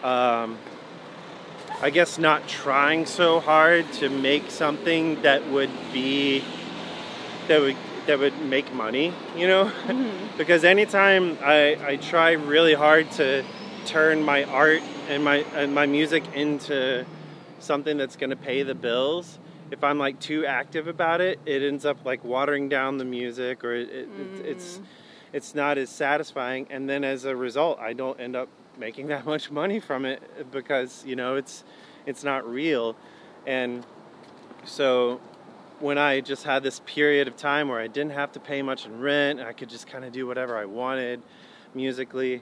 Um, 0.04 0.58
I 1.82 1.90
guess 1.90 2.20
not 2.20 2.48
trying 2.48 3.06
so 3.08 3.40
hard 3.40 3.92
to 3.94 4.10
make 4.10 4.52
something 4.52 5.22
that 5.24 5.50
would 5.50 5.72
be 5.92 6.44
that 7.48 7.60
would 7.60 7.76
that 8.06 8.20
would 8.20 8.40
make 8.42 8.72
money, 8.74 9.14
you 9.36 9.48
know, 9.48 9.66
mm-hmm. 9.66 10.28
because 10.38 10.64
anytime 10.64 11.38
I, 11.42 11.78
I 11.82 11.96
try 11.96 12.34
really 12.34 12.74
hard 12.74 13.10
to 13.12 13.44
turn 13.86 14.24
my 14.24 14.44
art 14.44 14.82
and 15.10 15.24
my 15.24 15.38
and 15.56 15.74
my 15.74 15.86
music 15.86 16.24
into 16.34 17.06
something 17.60 17.98
that's 17.98 18.18
going 18.18 18.30
to 18.30 18.36
pay 18.36 18.64
the 18.64 18.76
bills, 18.76 19.40
if 19.74 19.84
I'm 19.84 19.98
like 19.98 20.20
too 20.20 20.46
active 20.46 20.88
about 20.88 21.20
it, 21.20 21.40
it 21.46 21.64
ends 21.64 21.86
up 21.86 22.06
like 22.06 22.24
watering 22.24 22.70
down 22.70 22.98
the 22.98 23.06
music 23.06 23.64
or 23.64 23.74
it, 23.74 23.90
it, 23.90 24.10
mm. 24.10 24.46
it's 24.46 24.80
it's 25.34 25.56
not 25.56 25.80
as 25.80 25.90
satisfying 25.90 26.68
and 26.70 26.88
then 26.88 27.04
as 27.04 27.26
a 27.26 27.36
result 27.36 27.80
i 27.80 27.92
don't 27.92 28.20
end 28.20 28.36
up 28.36 28.48
making 28.78 29.08
that 29.14 29.26
much 29.26 29.52
money 29.52 29.80
from 29.80 30.06
it 30.06 30.22
because 30.52 31.04
you 31.06 31.16
know 31.16 31.36
it's 31.36 31.64
it's 32.06 32.24
not 32.24 32.48
real 32.48 32.96
and 33.46 33.86
so 34.64 35.20
when 35.80 35.98
i 35.98 36.22
just 36.22 36.44
had 36.44 36.64
this 36.64 36.80
period 36.86 37.28
of 37.28 37.36
time 37.36 37.68
where 37.68 37.82
i 37.82 37.88
didn't 37.88 38.12
have 38.14 38.32
to 38.32 38.40
pay 38.40 38.62
much 38.62 38.86
in 38.86 39.00
rent 39.02 39.40
and 39.40 39.50
i 39.50 39.52
could 39.52 39.70
just 39.70 39.88
kind 39.88 40.06
of 40.06 40.14
do 40.14 40.26
whatever 40.26 40.56
i 40.56 40.66
wanted 40.66 41.22
musically 41.74 42.42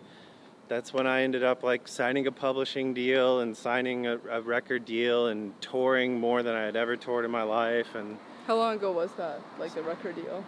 that's 0.71 0.93
when 0.93 1.05
i 1.05 1.21
ended 1.21 1.43
up 1.43 1.63
like 1.63 1.85
signing 1.85 2.27
a 2.27 2.31
publishing 2.31 2.93
deal 2.93 3.41
and 3.41 3.57
signing 3.57 4.07
a, 4.07 4.17
a 4.29 4.41
record 4.41 4.85
deal 4.85 5.27
and 5.27 5.59
touring 5.59 6.17
more 6.17 6.41
than 6.43 6.55
i 6.55 6.61
had 6.61 6.77
ever 6.77 6.95
toured 6.95 7.25
in 7.25 7.31
my 7.31 7.43
life 7.43 7.93
and 7.93 8.17
how 8.47 8.55
long 8.55 8.75
ago 8.75 8.89
was 8.89 9.11
that 9.17 9.41
like 9.59 9.73
the 9.75 9.83
record 9.83 10.15
deal 10.15 10.45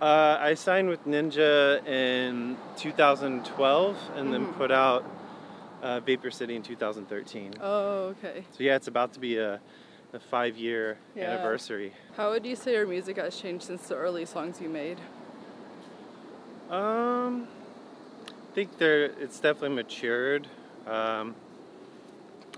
uh, 0.00 0.38
I 0.40 0.54
signed 0.54 0.88
with 0.88 1.04
Ninja 1.06 1.84
in 1.84 2.56
2012 2.76 3.96
and 4.14 4.28
mm-hmm. 4.28 4.32
then 4.32 4.54
put 4.54 4.70
out 4.70 5.04
uh, 5.82 5.98
Vapor 5.98 6.30
City 6.30 6.54
in 6.54 6.62
2013. 6.62 7.54
Oh, 7.60 8.14
okay. 8.14 8.44
So 8.52 8.62
yeah, 8.62 8.76
it's 8.76 8.86
about 8.86 9.12
to 9.14 9.18
be 9.18 9.38
a, 9.38 9.60
a 10.12 10.20
five 10.20 10.56
year 10.56 10.98
yeah. 11.16 11.32
anniversary. 11.32 11.94
How 12.16 12.30
would 12.30 12.46
you 12.46 12.54
say 12.54 12.74
your 12.74 12.86
music 12.86 13.16
has 13.16 13.34
changed 13.40 13.64
since 13.64 13.88
the 13.88 13.96
early 13.96 14.24
songs 14.24 14.60
you 14.60 14.68
made? 14.68 14.98
Um, 16.70 17.48
I 18.48 18.54
think 18.54 18.78
there 18.78 19.04
it's 19.04 19.40
definitely 19.40 19.76
matured. 19.76 20.46
Um, 20.86 21.34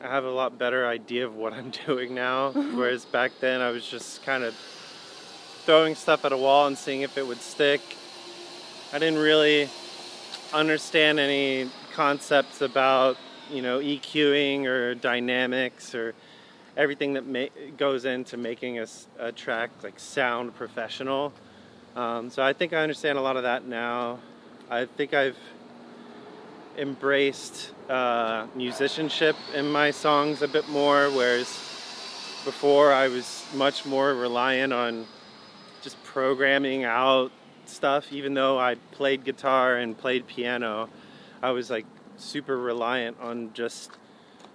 I 0.02 0.06
have 0.06 0.24
a 0.24 0.30
lot 0.30 0.56
better 0.56 0.86
idea 0.86 1.26
of 1.26 1.34
what 1.34 1.52
I'm 1.52 1.70
doing 1.86 2.14
now, 2.14 2.52
whereas 2.74 3.04
back 3.04 3.32
then 3.40 3.60
I 3.60 3.70
was 3.70 3.86
just 3.86 4.22
kind 4.22 4.44
of 4.44 4.54
throwing 5.64 5.94
stuff 5.94 6.24
at 6.24 6.32
a 6.32 6.36
wall 6.36 6.68
and 6.68 6.78
seeing 6.78 7.02
if 7.02 7.18
it 7.18 7.26
would 7.26 7.40
stick. 7.40 7.80
I 8.92 8.98
didn't 8.98 9.18
really 9.18 9.68
understand 10.52 11.18
any 11.18 11.68
concepts 11.92 12.60
about, 12.60 13.16
you 13.50 13.60
know, 13.60 13.80
EQing 13.80 14.66
or 14.66 14.94
dynamics 14.94 15.94
or 15.94 16.14
everything 16.76 17.14
that 17.14 17.26
ma- 17.26 17.70
goes 17.76 18.04
into 18.04 18.36
making 18.36 18.78
a, 18.78 18.86
a, 19.18 19.32
track 19.32 19.70
like 19.82 19.98
sound 19.98 20.54
professional. 20.54 21.32
Um, 21.96 22.30
so 22.30 22.42
I 22.42 22.52
think 22.52 22.72
I 22.72 22.78
understand 22.78 23.18
a 23.18 23.20
lot 23.20 23.36
of 23.36 23.42
that 23.42 23.66
now. 23.66 24.20
I 24.70 24.86
think 24.86 25.14
I've 25.14 25.36
embraced 26.80 27.72
uh, 27.90 28.46
musicianship 28.54 29.36
in 29.54 29.70
my 29.70 29.90
songs 29.90 30.40
a 30.40 30.48
bit 30.48 30.66
more, 30.70 31.10
whereas 31.10 31.46
before 32.44 32.90
I 32.90 33.08
was 33.08 33.44
much 33.54 33.84
more 33.84 34.14
reliant 34.14 34.72
on 34.72 35.06
just 35.82 36.02
programming 36.04 36.84
out 36.84 37.32
stuff, 37.66 38.10
even 38.12 38.32
though 38.32 38.58
I 38.58 38.76
played 38.92 39.24
guitar 39.24 39.76
and 39.76 39.96
played 39.96 40.26
piano, 40.26 40.88
I 41.42 41.50
was 41.50 41.68
like 41.68 41.84
super 42.16 42.58
reliant 42.58 43.20
on 43.20 43.52
just, 43.52 43.90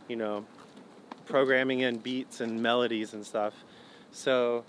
you 0.08 0.16
know, 0.16 0.46
programming 1.28 1.82
in 1.82 1.98
beats 1.98 2.42
and 2.42 2.62
melodies 2.62 3.14
and 3.14 3.24
stuff. 3.24 3.54
So 4.12 4.66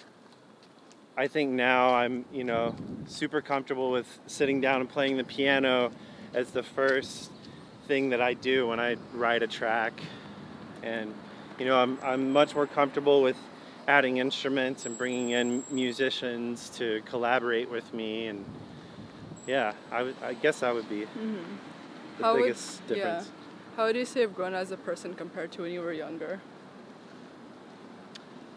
I 1.17 1.27
think 1.27 1.53
now 1.53 1.95
I'm, 1.95 2.27
you 2.31 2.45
know, 2.45 2.77
super 3.07 3.41
comfortable 3.41 3.91
with 3.91 4.19
sitting 4.27 4.61
down 4.61 4.83
and 4.83 4.91
playing 4.91 5.17
the 5.17 5.25
piano 5.25 5.91
as 6.35 6.51
the 6.51 6.63
first 6.63 7.31
thing 7.87 8.11
that 8.11 8.21
I 8.21 8.35
do 8.35 8.67
when 8.69 8.81
I 8.81 8.97
ride 9.15 9.43
a 9.43 9.47
track. 9.47 9.93
And, 10.83 11.15
you 11.59 11.65
know, 11.65 11.77
I'm, 11.77 11.99
I'm 12.03 12.33
much 12.33 12.55
more 12.55 12.67
comfortable 12.67 13.23
with 13.23 13.37
adding 13.89 14.19
instruments 14.19 14.87
and 14.87 14.99
bringing 14.99 15.31
in 15.31 15.63
musicians 15.71 16.69
to 16.71 17.03
collaborate 17.07 17.71
with 17.71 17.93
me. 17.95 18.27
And 18.27 18.45
yeah, 19.47 19.73
I, 19.93 20.03
would, 20.03 20.17
I 20.23 20.35
guess 20.35 20.61
that 20.61 20.75
would 20.75 20.89
be 20.89 21.03
Mm-hmm. 21.03 21.37
the 22.19 22.25
How 22.25 22.35
would- 22.35 22.43
biggest 22.43 22.83
yeah. 22.89 22.95
difference. 22.95 23.31
How 23.77 23.85
would 23.85 23.97
you 23.97 24.07
say 24.07 24.23
you've 24.23 24.35
grown 24.35 24.55
as 24.55 24.71
a 24.71 24.77
person 24.79 25.13
compared 25.13 25.53
to 25.53 25.63
when 25.63 25.71
you 25.71 25.83
were 25.83 25.93
younger? 25.93 26.41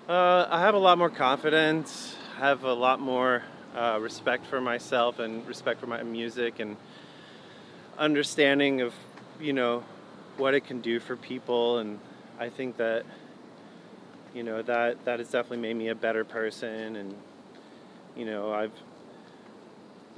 Uh, 0.07 0.47
I 0.49 0.61
have 0.61 0.73
a 0.75 0.79
lot 0.79 0.97
more 0.97 1.09
confidence, 1.09 2.15
have 2.37 2.63
a 2.63 2.73
lot 2.73 3.01
more 3.01 3.43
uh, 3.75 3.99
respect 4.01 4.45
for 4.45 4.61
myself 4.61 5.19
and 5.19 5.45
respect 5.45 5.79
for 5.81 5.87
my 5.87 6.01
music 6.03 6.59
and 6.59 6.77
understanding 7.97 8.79
of, 8.81 8.93
you 9.39 9.53
know, 9.53 9.83
what 10.37 10.53
it 10.53 10.61
can 10.61 10.81
do 10.81 10.99
for 10.99 11.15
people. 11.15 11.79
And 11.79 11.99
I 12.39 12.49
think 12.49 12.77
that, 12.77 13.05
you 14.33 14.43
know, 14.43 14.61
that, 14.61 15.03
that 15.05 15.19
has 15.19 15.29
definitely 15.29 15.59
made 15.59 15.75
me 15.75 15.89
a 15.89 15.95
better 15.95 16.23
person. 16.23 16.95
And, 16.95 17.15
you 18.15 18.25
know, 18.25 18.51
I've 18.51 18.71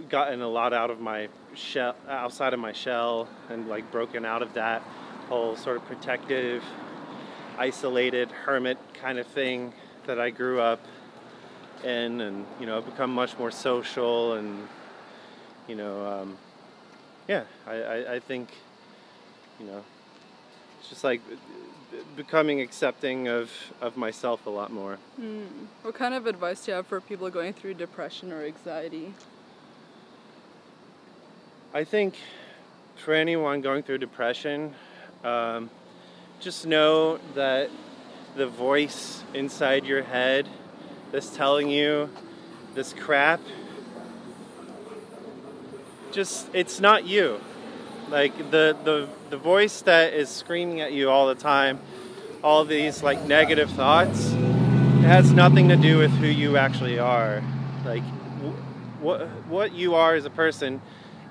gotten 0.10 0.42
a 0.42 0.48
lot 0.48 0.74
out 0.74 0.90
of 0.90 1.00
my 1.00 1.30
shell, 1.54 1.96
outside 2.08 2.54
of 2.54 2.60
my 2.60 2.74
shell 2.74 3.28
and 3.50 3.68
like 3.68 3.92
broken 3.92 4.26
out 4.26 4.42
of 4.42 4.54
that 4.54 4.82
whole 5.28 5.56
sort 5.56 5.78
of 5.78 5.86
protective 5.86 6.64
isolated 7.58 8.32
hermit 8.32 8.78
kind 8.94 9.20
of 9.20 9.28
thing 9.28 9.74
that 10.08 10.20
I 10.20 10.30
grew 10.32 10.60
up 10.60 10.80
in, 11.84 12.22
and 12.22 12.46
you 12.60 12.66
know, 12.66 12.78
I've 12.78 12.86
become 12.86 13.14
much 13.14 13.38
more 13.38 13.52
social, 13.52 14.34
and 14.34 14.68
you 15.68 15.76
know, 15.76 16.06
um, 16.06 16.38
yeah, 17.28 17.44
I, 17.68 17.74
I, 17.74 18.14
I 18.14 18.20
think, 18.20 18.50
you 19.62 19.68
know, 19.68 19.84
it's 20.80 20.90
just 20.90 21.04
like 21.04 21.22
becoming 22.16 22.62
accepting 22.62 23.28
of 23.28 23.52
of 23.82 23.98
myself 23.98 24.46
a 24.46 24.50
lot 24.50 24.72
more. 24.72 24.98
Hmm. 25.18 25.44
What 25.84 25.96
kind 25.96 26.14
of 26.14 26.26
advice 26.26 26.66
do 26.66 26.72
you 26.72 26.76
have 26.78 26.88
for 26.88 27.00
people 27.02 27.30
going 27.30 27.54
through 27.54 27.76
depression 27.76 28.32
or 28.32 28.44
anxiety? 28.44 29.14
I 31.74 31.84
think 31.84 32.16
for 32.98 33.14
anyone 33.14 33.62
going 33.62 33.84
through 33.84 34.00
depression, 34.00 34.74
um, 35.24 35.70
just 36.40 36.66
know 36.66 37.20
that 37.36 37.70
the 38.36 38.48
voice 38.48 39.24
inside 39.34 39.86
your 39.86 40.04
head 40.04 40.48
that's 41.12 41.36
telling 41.36 41.70
you 41.70 42.10
this 42.74 42.94
crap, 42.94 43.42
just 46.12 46.48
it's 46.54 46.80
not 46.80 47.06
you. 47.06 47.40
Like 48.12 48.36
the, 48.52 48.76
the 48.84 49.08
the 49.30 49.38
voice 49.38 49.82
that 49.84 50.14
is 50.14 50.28
screaming 50.28 50.82
at 50.82 50.92
you 50.92 51.10
all 51.10 51.28
the 51.30 51.36
time, 51.36 51.80
all 52.44 52.66
these 52.66 53.02
like 53.02 53.24
negative 53.24 53.70
thoughts, 53.72 54.34
it 54.34 55.08
has 55.08 55.32
nothing 55.32 55.70
to 55.70 55.78
do 55.78 55.98
with 55.98 56.12
who 56.12 56.28
you 56.28 56.58
actually 56.58 57.00
are. 57.00 57.42
Like 57.86 58.04
wh- 58.04 59.02
what 59.02 59.28
what 59.48 59.72
you 59.72 59.96
are 59.96 60.14
as 60.14 60.26
a 60.26 60.30
person 60.30 60.82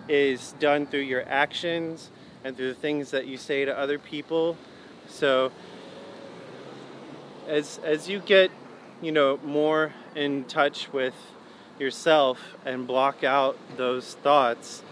is 0.08 0.54
done 0.58 0.86
through 0.86 1.00
your 1.00 1.22
actions 1.28 2.10
and 2.44 2.56
through 2.56 2.68
the 2.68 2.80
things 2.80 3.10
that 3.10 3.26
you 3.26 3.36
say 3.36 3.66
to 3.66 3.78
other 3.78 3.98
people. 3.98 4.56
So 5.06 5.52
as 7.46 7.78
as 7.84 8.08
you 8.08 8.20
get, 8.20 8.50
you 9.02 9.12
know, 9.12 9.38
more 9.44 9.92
in 10.14 10.44
touch 10.44 10.90
with 10.94 11.14
yourself 11.78 12.38
and 12.64 12.86
block 12.86 13.22
out 13.22 13.58
those 13.76 14.14
thoughts, 14.14 14.82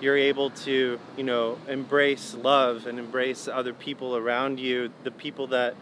you're 0.00 0.16
able 0.16 0.50
to, 0.50 0.98
you 1.16 1.24
know, 1.24 1.58
embrace 1.68 2.34
love 2.34 2.86
and 2.86 2.98
embrace 2.98 3.48
other 3.48 3.74
people 3.74 4.16
around 4.16 4.58
you, 4.58 4.90
the 5.04 5.10
people 5.10 5.48
that 5.48 5.74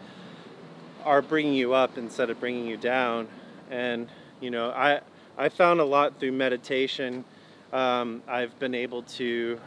are 1.05 1.21
bringing 1.21 1.53
you 1.53 1.73
up 1.73 1.97
instead 1.97 2.29
of 2.29 2.39
bringing 2.39 2.67
you 2.67 2.77
down. 2.77 3.27
And 3.69 4.09
you 4.41 4.51
know, 4.51 4.71
I 4.71 5.01
I 5.37 5.49
found 5.49 5.79
a 5.79 5.85
lot 5.85 6.19
through 6.19 6.33
meditation. 6.33 7.23
Um, 7.71 8.23
I've 8.27 8.57
been 8.59 8.75
able 8.75 9.03
to 9.03 9.59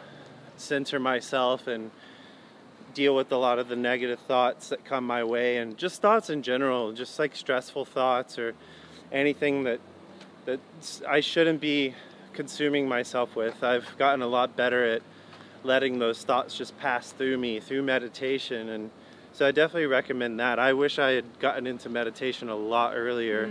center 0.57 0.99
myself 0.99 1.67
and 1.67 1.91
deal 2.95 3.15
with 3.17 3.33
a 3.33 3.37
lot 3.37 3.59
of 3.59 3.69
the 3.69 3.77
negative 3.77 4.19
thoughts 4.21 4.69
that 4.69 4.85
come 4.85 5.07
my 5.07 5.25
way, 5.25 5.59
and 5.59 5.79
just 5.79 6.03
thoughts 6.03 6.31
in 6.31 6.43
general, 6.43 6.93
just 6.93 7.19
like 7.19 7.35
stressful 7.35 7.87
thoughts 7.87 8.39
or 8.39 8.55
anything 9.11 9.65
that 9.65 9.81
that 10.45 10.61
I 11.09 11.21
shouldn't 11.21 11.61
be 11.61 11.95
consuming 12.33 12.89
myself 12.89 13.37
with. 13.37 13.63
I've 13.63 13.97
gotten 13.99 14.23
a 14.23 14.27
lot 14.27 14.57
better 14.57 14.85
at 14.85 15.03
letting 15.65 15.99
those 15.99 16.25
thoughts 16.25 16.57
just 16.57 16.77
pass 16.79 17.13
through 17.13 17.39
me 17.39 17.61
through 17.61 17.83
meditation 17.83 18.69
and 18.69 18.91
so 19.35 19.47
I 19.47 19.51
definitely 19.51 19.87
recommend 19.87 20.41
that. 20.41 20.59
I 20.59 20.75
wish 20.75 20.99
I 20.99 21.13
had 21.13 21.39
gotten 21.39 21.67
into 21.67 21.89
meditation 21.89 22.51
a 22.51 22.55
lot 22.55 22.93
earlier. 22.95 23.51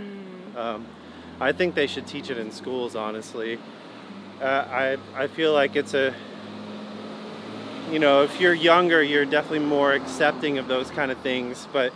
Um, 0.56 0.86
I 1.40 1.50
think 1.50 1.74
they 1.74 1.88
should 1.88 2.06
teach 2.06 2.30
it 2.30 2.38
in 2.38 2.52
schools, 2.52 2.94
honestly. 2.94 3.58
Uh, 4.40 4.44
I, 4.44 4.96
I 5.16 5.26
feel 5.26 5.52
like 5.52 5.74
it's 5.74 5.94
a, 5.94 6.14
you 7.90 7.98
know, 7.98 8.22
if 8.22 8.40
you're 8.40 8.54
younger, 8.54 9.02
you're 9.02 9.24
definitely 9.24 9.66
more 9.66 9.92
accepting 9.92 10.58
of 10.58 10.68
those 10.68 10.88
kind 10.92 11.10
of 11.10 11.18
things. 11.18 11.66
But 11.72 11.92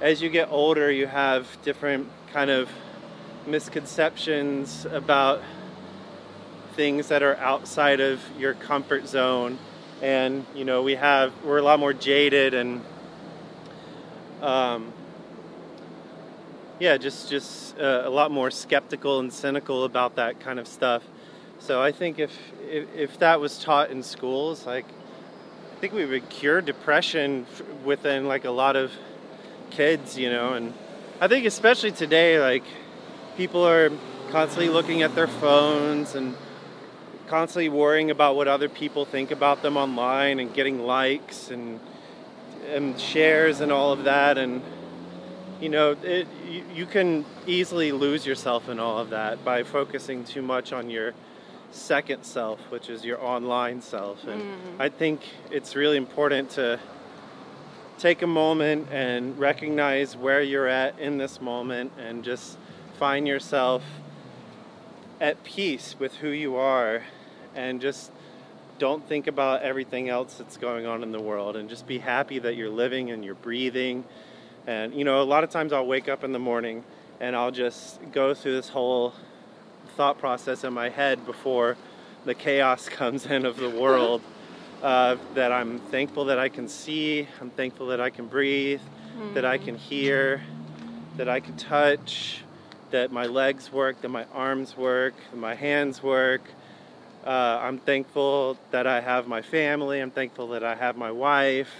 as 0.00 0.22
you 0.22 0.30
get 0.30 0.48
older, 0.50 0.90
you 0.90 1.06
have 1.06 1.46
different 1.62 2.08
kind 2.32 2.50
of 2.50 2.70
misconceptions 3.46 4.86
about 4.86 5.42
things 6.78 7.08
that 7.08 7.24
are 7.24 7.36
outside 7.38 7.98
of 7.98 8.20
your 8.38 8.54
comfort 8.54 9.08
zone. 9.08 9.58
And, 10.00 10.46
you 10.54 10.64
know, 10.64 10.84
we 10.84 10.94
have, 10.94 11.32
we're 11.44 11.58
a 11.58 11.62
lot 11.62 11.80
more 11.80 11.92
jaded 11.92 12.54
and, 12.54 12.80
um, 14.40 14.92
yeah, 16.78 16.96
just 16.96 17.28
just 17.28 17.76
uh, 17.80 18.02
a 18.04 18.10
lot 18.10 18.30
more 18.30 18.52
skeptical 18.52 19.18
and 19.18 19.32
cynical 19.32 19.82
about 19.82 20.14
that 20.14 20.38
kind 20.38 20.60
of 20.60 20.68
stuff. 20.68 21.02
So 21.58 21.82
I 21.82 21.90
think 21.90 22.20
if, 22.20 22.30
if 22.70 22.86
if 22.94 23.18
that 23.18 23.40
was 23.40 23.58
taught 23.58 23.90
in 23.90 24.04
schools, 24.04 24.64
like 24.64 24.86
I 25.76 25.80
think 25.80 25.92
we 25.92 26.06
would 26.06 26.28
cure 26.28 26.60
depression 26.60 27.46
within 27.84 28.28
like 28.28 28.44
a 28.44 28.52
lot 28.52 28.76
of 28.76 28.92
kids, 29.70 30.16
you 30.16 30.30
know. 30.30 30.52
And 30.52 30.72
I 31.20 31.26
think 31.26 31.44
especially 31.46 31.90
today, 31.90 32.38
like 32.38 32.62
people 33.36 33.66
are 33.66 33.90
constantly 34.30 34.68
looking 34.68 35.02
at 35.02 35.16
their 35.16 35.26
phones 35.26 36.14
and 36.14 36.36
constantly 37.28 37.68
worrying 37.68 38.10
about 38.10 38.36
what 38.36 38.48
other 38.48 38.68
people 38.68 39.04
think 39.04 39.30
about 39.30 39.62
them 39.62 39.76
online 39.76 40.40
and 40.40 40.52
getting 40.52 40.80
likes 40.80 41.50
and 41.50 41.80
and 42.68 43.00
shares 43.00 43.60
and 43.60 43.72
all 43.72 43.92
of 43.92 44.04
that. 44.04 44.38
And 44.38 44.62
you 45.60 45.68
know 45.68 45.96
it 46.02 46.26
you, 46.48 46.64
you 46.74 46.86
can 46.86 47.24
easily 47.46 47.92
lose 47.92 48.26
yourself 48.26 48.68
in 48.68 48.78
all 48.78 48.98
of 48.98 49.10
that 49.10 49.44
by 49.44 49.62
focusing 49.62 50.24
too 50.24 50.42
much 50.42 50.72
on 50.72 50.90
your 50.90 51.14
second 51.70 52.24
self 52.24 52.58
which 52.70 52.88
is 52.88 53.04
your 53.04 53.22
online 53.22 53.82
self. 53.82 54.24
And 54.24 54.42
mm. 54.42 54.56
i 54.78 54.88
think 54.88 55.20
it's 55.50 55.74
really 55.74 55.96
important 55.96 56.50
to 56.50 56.78
take 57.98 58.22
a 58.22 58.26
moment 58.26 58.88
and 58.92 59.36
recognize 59.38 60.16
where 60.16 60.40
you're 60.40 60.68
at 60.68 60.98
in 61.00 61.18
this 61.18 61.40
moment 61.40 61.92
and 61.98 62.22
just 62.22 62.56
find 62.96 63.26
yourself 63.26 63.82
at 65.20 65.42
peace 65.42 65.96
with 65.98 66.14
who 66.16 66.28
you 66.28 66.54
are 66.54 67.02
and 67.58 67.80
just 67.80 68.12
don't 68.78 69.06
think 69.08 69.26
about 69.26 69.62
everything 69.62 70.08
else 70.08 70.34
that's 70.34 70.56
going 70.56 70.86
on 70.86 71.02
in 71.02 71.10
the 71.10 71.20
world 71.20 71.56
and 71.56 71.68
just 71.68 71.88
be 71.88 71.98
happy 71.98 72.38
that 72.38 72.54
you're 72.54 72.70
living 72.70 73.10
and 73.10 73.24
you're 73.24 73.34
breathing. 73.34 74.04
And 74.68 74.94
you 74.94 75.04
know, 75.04 75.20
a 75.20 75.24
lot 75.24 75.42
of 75.42 75.50
times 75.50 75.72
I'll 75.72 75.86
wake 75.86 76.08
up 76.08 76.22
in 76.22 76.30
the 76.30 76.38
morning 76.38 76.84
and 77.18 77.34
I'll 77.34 77.50
just 77.50 78.00
go 78.12 78.32
through 78.32 78.54
this 78.54 78.68
whole 78.68 79.12
thought 79.96 80.18
process 80.18 80.62
in 80.62 80.72
my 80.72 80.88
head 80.88 81.26
before 81.26 81.76
the 82.24 82.34
chaos 82.34 82.88
comes 83.00 83.26
in 83.26 83.44
of 83.44 83.56
the 83.56 83.70
world. 83.70 84.22
Uh, 84.80 85.16
that 85.34 85.50
I'm 85.50 85.80
thankful 85.80 86.26
that 86.26 86.38
I 86.38 86.48
can 86.48 86.68
see, 86.68 87.26
I'm 87.40 87.50
thankful 87.50 87.88
that 87.88 88.00
I 88.00 88.10
can 88.10 88.26
breathe, 88.26 88.80
that 89.34 89.44
I 89.44 89.58
can 89.58 89.74
hear, 89.74 90.40
that 91.16 91.28
I 91.28 91.40
can 91.40 91.56
touch, 91.56 92.44
that 92.92 93.10
my 93.10 93.26
legs 93.26 93.72
work, 93.72 94.00
that 94.02 94.08
my 94.08 94.24
arms 94.32 94.76
work, 94.76 95.14
that 95.32 95.36
my 95.36 95.56
hands 95.56 96.00
work, 96.00 96.42
uh, 97.26 97.60
I'm 97.62 97.78
thankful 97.78 98.56
that 98.70 98.86
I 98.86 99.00
have 99.00 99.26
my 99.26 99.42
family. 99.42 100.00
I'm 100.00 100.10
thankful 100.10 100.48
that 100.48 100.64
I 100.64 100.74
have 100.74 100.96
my 100.96 101.10
wife. 101.10 101.70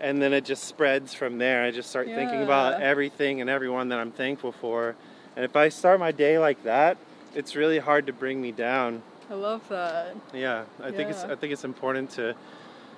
And 0.00 0.20
then 0.20 0.32
it 0.32 0.44
just 0.44 0.64
spreads 0.64 1.14
from 1.14 1.38
there. 1.38 1.62
I 1.62 1.70
just 1.70 1.88
start 1.88 2.06
thinking 2.06 2.42
about 2.42 2.82
everything 2.82 3.40
and 3.40 3.48
everyone 3.48 3.88
that 3.88 3.98
I'm 3.98 4.12
thankful 4.12 4.52
for. 4.52 4.94
And 5.36 5.44
if 5.44 5.56
I 5.56 5.70
start 5.70 6.00
my 6.00 6.12
day 6.12 6.38
like 6.38 6.62
that, 6.64 6.98
it's 7.34 7.56
really 7.56 7.78
hard 7.78 8.06
to 8.06 8.12
bring 8.12 8.40
me 8.40 8.52
down. 8.52 9.02
I 9.30 9.34
love 9.34 9.66
that. 9.68 10.14
Yeah, 10.32 10.64
I 10.82 10.90
think 10.90 11.10
it's 11.10 11.24
Yeah. 11.24 11.32
I 11.32 11.36
think 11.36 11.52
it's 11.52 11.64
important 11.64 12.10
to 12.12 12.34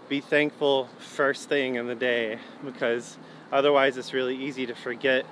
be 0.08 0.20
thankful 0.20 0.88
first 0.98 1.48
thing 1.48 1.76
in 1.76 1.86
the 1.86 1.94
day 1.94 2.38
because 2.64 3.16
otherwise 3.52 3.96
it's 3.96 4.12
really 4.12 4.36
easy 4.36 4.66
to 4.66 4.74
forget 4.74 5.24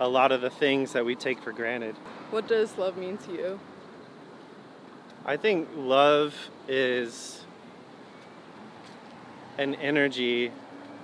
a 0.00 0.08
lot 0.08 0.32
of 0.32 0.40
the 0.40 0.50
things 0.50 0.92
that 0.92 1.04
we 1.04 1.14
take 1.14 1.40
for 1.40 1.52
granted. 1.52 1.94
What 2.30 2.48
does 2.48 2.76
love 2.78 2.96
mean 2.96 3.16
to 3.18 3.32
you? 3.32 3.60
I 5.26 5.38
think 5.38 5.68
love 5.74 6.34
is 6.68 7.46
an 9.56 9.74
energy. 9.76 10.52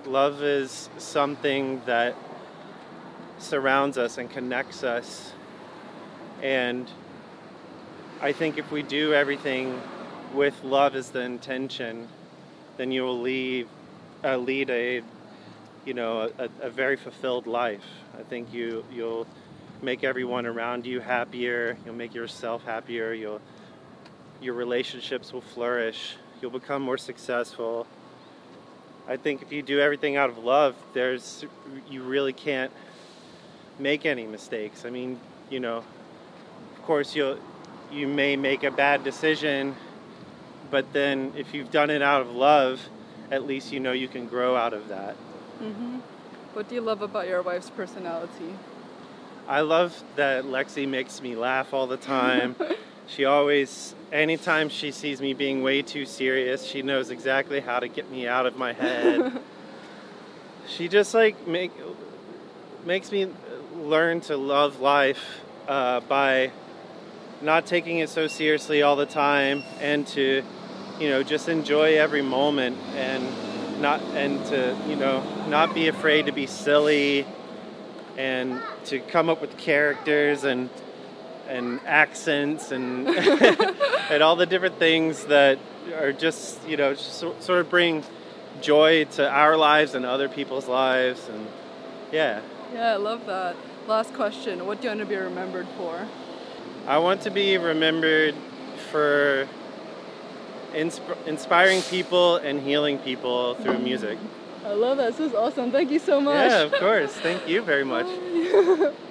Love 0.05 0.43
is 0.43 0.89
something 0.99 1.81
that 1.87 2.15
surrounds 3.39 3.97
us 3.97 4.19
and 4.19 4.29
connects 4.29 4.83
us. 4.83 5.33
And 6.43 6.87
I 8.21 8.31
think 8.31 8.59
if 8.59 8.71
we 8.71 8.83
do 8.83 9.11
everything 9.15 9.81
with 10.35 10.63
love 10.63 10.95
as 10.95 11.09
the 11.09 11.21
intention, 11.21 12.07
then 12.77 12.91
you 12.91 13.01
will 13.01 13.19
lead, 13.19 13.67
uh, 14.23 14.37
lead 14.37 14.69
a, 14.69 15.01
you 15.83 15.95
know, 15.95 16.31
a, 16.37 16.47
a 16.61 16.69
very 16.69 16.95
fulfilled 16.95 17.47
life. 17.47 17.85
I 18.19 18.21
think 18.21 18.53
you 18.53 18.85
you'll 18.91 19.25
make 19.81 20.03
everyone 20.03 20.45
around 20.45 20.85
you 20.85 20.99
happier. 20.99 21.75
You'll 21.83 21.95
make 21.95 22.13
yourself 22.13 22.63
happier. 22.63 23.13
You'll 23.13 23.41
your 24.41 24.53
relationships 24.55 25.31
will 25.31 25.41
flourish. 25.41 26.15
You'll 26.41 26.51
become 26.51 26.81
more 26.81 26.97
successful. 26.97 27.87
I 29.07 29.17
think 29.17 29.41
if 29.41 29.51
you 29.51 29.61
do 29.61 29.79
everything 29.79 30.15
out 30.15 30.29
of 30.29 30.37
love, 30.39 30.75
there's 30.93 31.45
you 31.89 32.03
really 32.03 32.33
can't 32.33 32.71
make 33.79 34.05
any 34.05 34.25
mistakes. 34.25 34.85
I 34.85 34.89
mean, 34.89 35.19
you 35.49 35.59
know, 35.59 35.77
of 35.77 36.81
course 36.83 37.15
you'll 37.15 37.37
you 37.91 38.07
may 38.07 38.35
make 38.35 38.63
a 38.63 38.71
bad 38.71 39.03
decision, 39.03 39.75
but 40.69 40.93
then 40.93 41.33
if 41.35 41.53
you've 41.53 41.71
done 41.71 41.89
it 41.89 42.01
out 42.01 42.21
of 42.21 42.31
love, 42.31 42.81
at 43.29 43.45
least 43.45 43.71
you 43.71 43.79
know 43.79 43.91
you 43.91 44.07
can 44.07 44.27
grow 44.27 44.55
out 44.55 44.73
of 44.73 44.87
that. 44.87 45.15
Mm-hmm. 45.61 45.99
What 46.53 46.67
do 46.67 46.75
you 46.75 46.81
love 46.81 47.01
about 47.01 47.27
your 47.27 47.41
wife's 47.41 47.69
personality? 47.69 48.55
I 49.47 49.61
love 49.61 50.03
that 50.15 50.45
Lexi 50.45 50.87
makes 50.87 51.21
me 51.21 51.35
laugh 51.35 51.73
all 51.73 51.87
the 51.87 51.97
time. 51.97 52.55
she 53.07 53.25
always, 53.25 53.95
anytime 54.11 54.69
she 54.69 54.91
sees 54.91 55.21
me 55.21 55.33
being 55.33 55.63
way 55.63 55.81
too 55.81 56.05
serious, 56.05 56.65
she 56.65 56.81
knows 56.81 57.09
exactly 57.09 57.59
how 57.59 57.79
to 57.79 57.87
get 57.87 58.09
me 58.11 58.27
out 58.27 58.45
of 58.45 58.57
my 58.57 58.73
head. 58.73 59.41
she 60.67 60.87
just 60.87 61.13
like 61.13 61.47
make 61.47 61.71
makes 62.85 63.11
me 63.11 63.27
learn 63.75 64.21
to 64.21 64.37
love 64.37 64.79
life 64.79 65.41
uh, 65.67 65.99
by 66.01 66.51
not 67.41 67.65
taking 67.65 67.99
it 67.99 68.09
so 68.09 68.27
seriously 68.27 68.81
all 68.81 68.95
the 68.95 69.05
time 69.05 69.63
and 69.79 70.05
to 70.07 70.43
you 70.99 71.09
know 71.09 71.23
just 71.23 71.49
enjoy 71.49 71.97
every 71.97 72.21
moment 72.21 72.77
and 72.95 73.81
not 73.81 73.99
and 74.13 74.43
to 74.45 74.77
you 74.87 74.95
know 74.95 75.23
not 75.47 75.73
be 75.73 75.87
afraid 75.87 76.27
to 76.27 76.31
be 76.31 76.45
silly 76.45 77.25
and 78.17 78.61
to 78.85 78.99
come 78.99 79.29
up 79.29 79.41
with 79.41 79.57
characters 79.57 80.43
and 80.43 80.69
and 81.47 81.79
accents 81.85 82.71
and 82.71 83.07
and 84.09 84.23
all 84.23 84.35
the 84.35 84.45
different 84.45 84.77
things 84.77 85.25
that 85.25 85.59
are 85.95 86.13
just 86.13 86.65
you 86.67 86.77
know 86.77 86.93
so, 86.93 87.35
sort 87.39 87.59
of 87.59 87.69
bring 87.69 88.03
joy 88.61 89.03
to 89.05 89.29
our 89.29 89.57
lives 89.57 89.95
and 89.95 90.05
other 90.05 90.29
people's 90.29 90.67
lives 90.67 91.27
and 91.27 91.47
yeah 92.11 92.41
yeah 92.73 92.93
i 92.93 92.95
love 92.95 93.25
that 93.25 93.55
last 93.87 94.13
question 94.13 94.65
what 94.65 94.79
do 94.79 94.85
you 94.85 94.89
want 94.89 94.99
to 94.99 95.05
be 95.05 95.15
remembered 95.15 95.67
for 95.77 96.07
i 96.87 96.97
want 96.97 97.21
to 97.21 97.31
be 97.31 97.57
remembered 97.57 98.35
for 98.91 99.47
insp- 100.73 101.27
inspiring 101.27 101.81
people 101.83 102.37
and 102.37 102.61
healing 102.61 102.97
people 102.99 103.55
through 103.55 103.79
music 103.79 104.17
I 104.63 104.73
love 104.73 104.97
that. 104.97 105.17
This 105.17 105.31
is 105.31 105.33
awesome. 105.33 105.71
Thank 105.71 105.89
you 105.89 105.97
so 105.97 106.21
much. 106.21 106.35
Yeah, 106.35 106.61
of 106.61 106.71
course. 106.73 107.11
Thank 107.13 107.47
you 107.47 107.63
very 107.63 107.83
much. 107.83 108.05